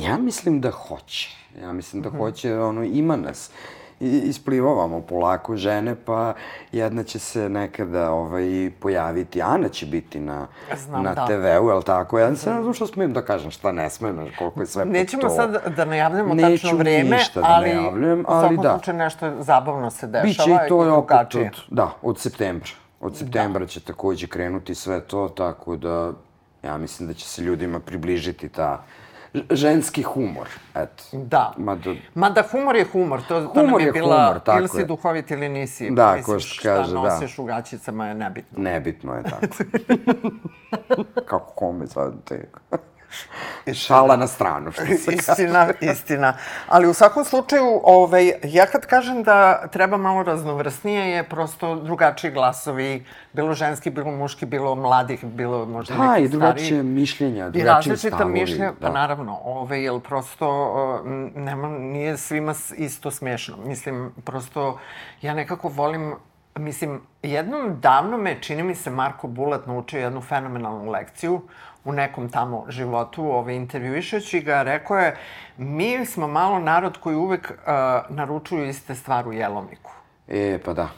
[0.00, 1.36] ja mislim da hoće.
[1.62, 3.50] Ja mislim da hoće, ono, ima nas.
[4.00, 6.34] I, isplivavamo polako žene, pa
[6.72, 9.42] jedna će se nekada ovaj, pojaviti.
[9.42, 10.46] Ana će biti na,
[10.76, 11.26] Znam, na da.
[11.26, 12.18] TV-u, je li tako?
[12.18, 14.84] Ja sam ne znam što smijem da kažem, šta ne smijem, znaš, koliko je sve
[14.84, 15.30] po Nećemo to.
[15.30, 18.70] sad da najavljamo Neću tačno vreme, ništa da ali najavljujem, u ali svakom da.
[18.72, 22.70] slučaju nešto zabavno se dešava Biće i to je opet od, da, od septembra.
[23.00, 26.12] Od septembra će takođe krenuti sve to, tako da
[26.62, 28.82] ja mislim da će se ljudima približiti ta
[29.50, 31.04] ženski humor, eto.
[31.12, 31.52] Da.
[31.56, 34.68] Mada, Mada humor je humor, to, to nam Humor je, je bila, humor, tako ili
[34.68, 34.84] si je.
[34.84, 35.90] duhovit ili nisi.
[35.90, 37.14] Da, Mislim, ko što kaže, Šta da.
[37.14, 38.62] nosiš u gaćicama je nebitno.
[38.62, 39.46] nebitno je tako.
[41.30, 42.14] Kako kome sad.
[43.74, 45.12] Šala na stranu, što se.
[45.14, 46.34] Istina, istina.
[46.68, 52.30] Ali u svakom slučaju, ovaj, ja kad kažem da treba malo raznovrsnije, je prosto drugačiji
[52.30, 56.84] glasovi, bilo ženski, bilo muški, bilo mladih, bilo možda Da, i nekih drugačije starijih.
[56.84, 58.40] mišljenja, I drugačije različita stavovi.
[58.40, 58.90] mišljenja, pa da.
[58.90, 60.48] naravno, ove, jel prosto,
[61.00, 63.56] uh, m, nema, nije svima isto smešno.
[63.56, 64.78] Mislim, prosto,
[65.22, 66.14] ja nekako volim,
[66.56, 71.40] mislim, jednom davno me, čini mi se, Marko Bulat naučio jednu fenomenalnu lekciju
[71.84, 75.16] u nekom tamo životu, ove, intervjuišući ga, rekao je,
[75.56, 79.90] mi smo malo narod koji uvek uh, naručuju iste stvari u jelovniku.
[80.28, 80.88] E, pa da.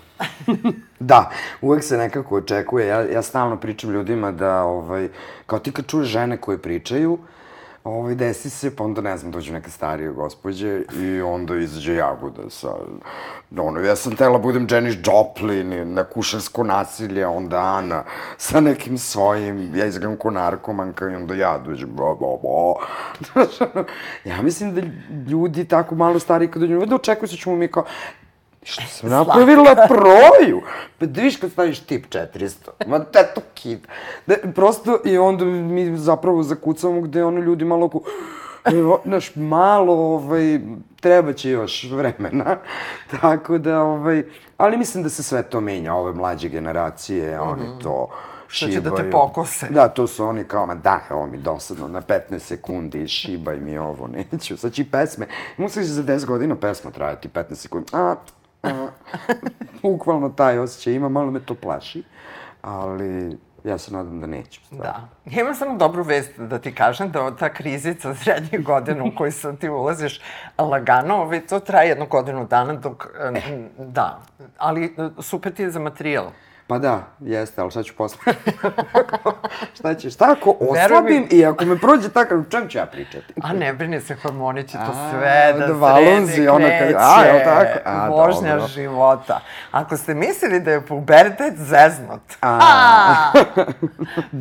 [1.12, 1.30] da,
[1.60, 2.86] uvek se nekako očekuje.
[2.86, 5.08] Ja, ja stalno pričam ljudima da, ovaj,
[5.46, 7.18] kao ti kad čuješ žene koje pričaju,
[7.84, 12.50] ovaj, desi se, pa onda, ne znam, dođu neke starije gospođe i onda izađe jagoda
[12.50, 12.68] sa...
[13.56, 18.04] Ono, ja sam tela budem Janis Joplin, na kušarsko nasilje, onda Ana
[18.36, 22.74] sa nekim svojim, ja izgledam ko narkomanka i onda ja dođem, bo, bo, bo.
[24.30, 24.80] Ja mislim da
[25.30, 27.84] ljudi tako malo stariji kad dođu, da očekuju se ćemo mi kao,
[28.62, 30.62] Što sam napravila proju?
[30.98, 32.68] Pa da viš kad staviš tip 400.
[32.86, 33.86] Ma te to kid.
[34.26, 38.00] Da, prosto, i onda mi zapravo zakucamo gde ono ljudi malo ko...
[38.64, 40.60] Evo, znaš, malo, ovaj,
[41.00, 42.56] treba će još vremena.
[43.20, 44.24] Tako da, ovaj,
[44.56, 48.08] ali mislim da se sve to menja, ove mlađe generacije, oni to
[48.48, 49.12] Što će da te šibaju.
[49.12, 49.66] pokose.
[49.70, 53.78] Da, to su oni kao, ma da, ovo mi dosadno, na 15 sekundi, šibaj mi
[53.78, 54.56] ovo, neću.
[54.56, 57.86] Sad će i pesme, mislim da će za 10 godina pesma trajati 15 sekundi.
[57.92, 58.14] A,
[59.82, 62.02] bukvalno taj osjećaj ima, malo me to plaši,
[62.62, 64.60] ali ja se nadam da neću.
[64.64, 64.84] stvarno.
[64.84, 65.08] Da.
[65.30, 69.32] Ja imam samo dobru vest da ti kažem da ta krizica srednjih godina u koju
[69.32, 70.20] sad ti ulaziš
[70.58, 74.20] lagano, ovaj, to traje jednu godinu dana dok, e, da,
[74.58, 76.26] ali e, super ti je za materijal.
[76.72, 78.32] Pa da, jeste, ali šta ću posle?
[79.76, 80.14] šta ćeš?
[80.14, 83.34] Šta ako mi- oslabim i ako me prođe takav, čem ću ja pričati?
[83.42, 86.78] A ne brini se, hormoni će to A, sve da da valunzi, srede, ono kad-
[86.78, 87.78] kreće, a, jel tako?
[87.84, 88.66] A, vožnja dobro.
[88.66, 89.40] života.
[89.72, 92.58] Ako ste mislili da je pubertet zeznut, A.
[92.62, 93.32] a,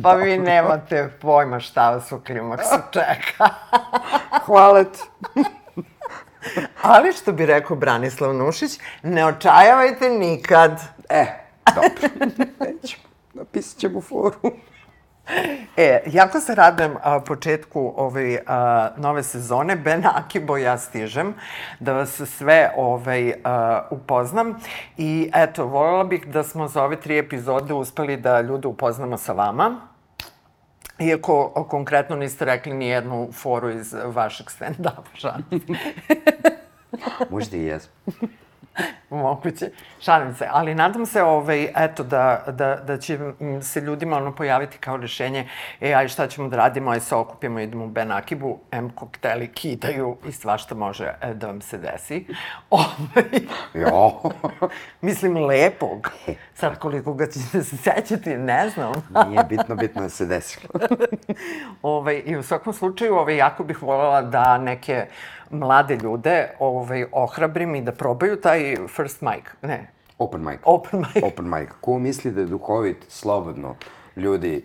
[0.02, 3.48] pa vi nemate pojma šta vas u klimaksu čeka.
[4.46, 5.00] Hvala ti.
[6.82, 8.70] Ali što bi rekao Branislav Nušić,
[9.02, 10.80] ne očajavajte nikad.
[11.08, 11.41] E,
[11.74, 12.26] dobro.
[12.60, 13.02] Nećemo.
[13.34, 14.52] Napisat ćemo foru.
[15.76, 19.76] E, jako se radujem a, početku ove a, nove sezone.
[19.76, 21.34] Ben Akibo, ja stižem
[21.80, 24.54] da vas sve ovaj, a, upoznam.
[24.96, 29.32] I eto, voljela bih da smo za ove tri epizode uspeli da ljude upoznamo sa
[29.32, 29.80] vama.
[30.98, 35.38] Iako o, konkretno niste rekli ni jednu foru iz vašeg stand-upa, žal.
[37.30, 37.92] Možda i jesmo.
[39.10, 39.70] moguće.
[40.00, 44.34] Šalim se, ali nadam se ovaj, eto, da, da, da će m, se ljudima ono
[44.34, 45.48] pojaviti kao rešenje,
[45.80, 50.16] e, aj šta ćemo da radimo, aj se okupimo, idemo u Benakibu, M kokteli kidaju
[50.28, 52.26] i svašta može e, da vam se desi.
[52.70, 53.24] Ovaj,
[53.74, 54.20] Jo.
[55.00, 56.12] mislim, lepog.
[56.54, 58.92] Sad koliko ga ćete se sećati, ne znam.
[59.28, 60.68] Nije bitno, bitno da se desilo.
[61.82, 65.06] Ovaj, I u svakom slučaju, ovaj, jako bih voljela da neke
[65.52, 69.44] mlade ljude ovaj, ohrabrim i da probaju taj first mic.
[69.62, 70.60] Ne, Open mic.
[70.64, 71.24] open mic.
[71.32, 71.68] Open mic.
[71.80, 73.76] Ko misli da je duhovit, slobodno,
[74.16, 74.64] ljudi,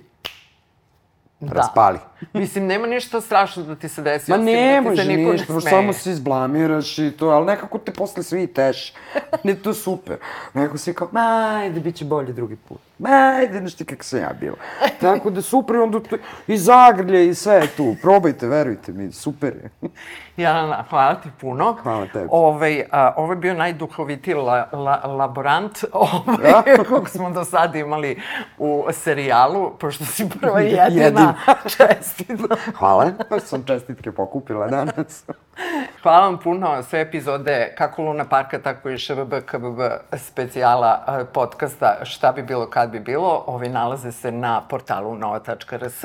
[1.42, 2.00] raspali.
[2.34, 4.32] Mislim, nema ništa strašno da ti se desi.
[4.32, 5.72] Ma osim ne da ti može se niko ništa, ne smeje.
[5.76, 8.94] samo se izblamiraš i to, ali nekako te posle svi teš.
[9.44, 10.18] Ne, to super.
[10.54, 12.87] Nekako si kao, ma, ajde, bit će bolje drugi put.
[13.00, 14.56] Ma, ajde, znaš ti kako sam ja bila.
[15.02, 16.18] Tako da super, onda to,
[16.48, 17.96] i zagrlje i sve je tu.
[18.02, 19.90] Probajte, verujte mi, super je.
[20.38, 21.78] Jelena, hvala ti puno.
[21.84, 22.28] Hvala tebi.
[22.32, 28.22] Ovaj, a, ovo je bio najduhovitiji la, la, laborant ovaj, kog smo do sada imali
[28.58, 31.04] u serijalu, pošto si prva i jedina.
[31.04, 31.34] Jedina.
[31.78, 32.56] Čestita.
[32.76, 35.26] Hvala, baš sam čestitke pokupila danas.
[36.04, 36.84] Hvala vam puno.
[36.84, 39.80] Sve epizode, kako Luna Parka, tako i ŠBB, KBB
[40.18, 46.04] specijala podcasta Šta bi bilo kad bi bilo, ovi nalaze se na portalu nova.rs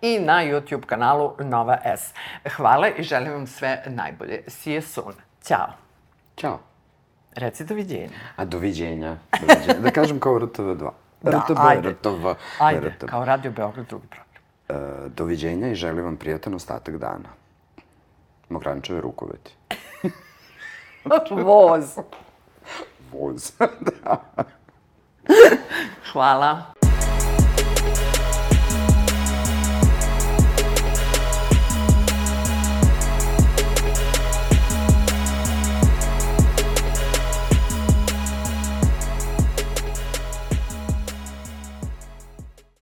[0.00, 2.14] i na YouTube kanalu Nova S.
[2.56, 4.42] Hvala i želim vam sve najbolje.
[4.48, 5.14] See you soon.
[5.44, 5.68] Ćao.
[6.36, 6.58] Ćao.
[7.36, 8.08] Reci doviđenja.
[8.36, 9.16] A doviđenja.
[9.40, 9.80] doviđenja.
[9.80, 10.90] Da kažem kao RTV2.
[11.22, 11.90] Da, RTV, ajde.
[11.90, 12.26] RTV,
[12.60, 13.06] Ajde, RTV.
[13.06, 14.26] kao Radio Beograd drugi program.
[14.68, 17.28] E, doviđenja i želim vam prijatan ostatak dana.
[18.48, 19.56] Mogrančeve rukoveti.
[21.44, 21.98] Voz.
[23.12, 23.52] Voz.
[26.12, 26.81] Hvala.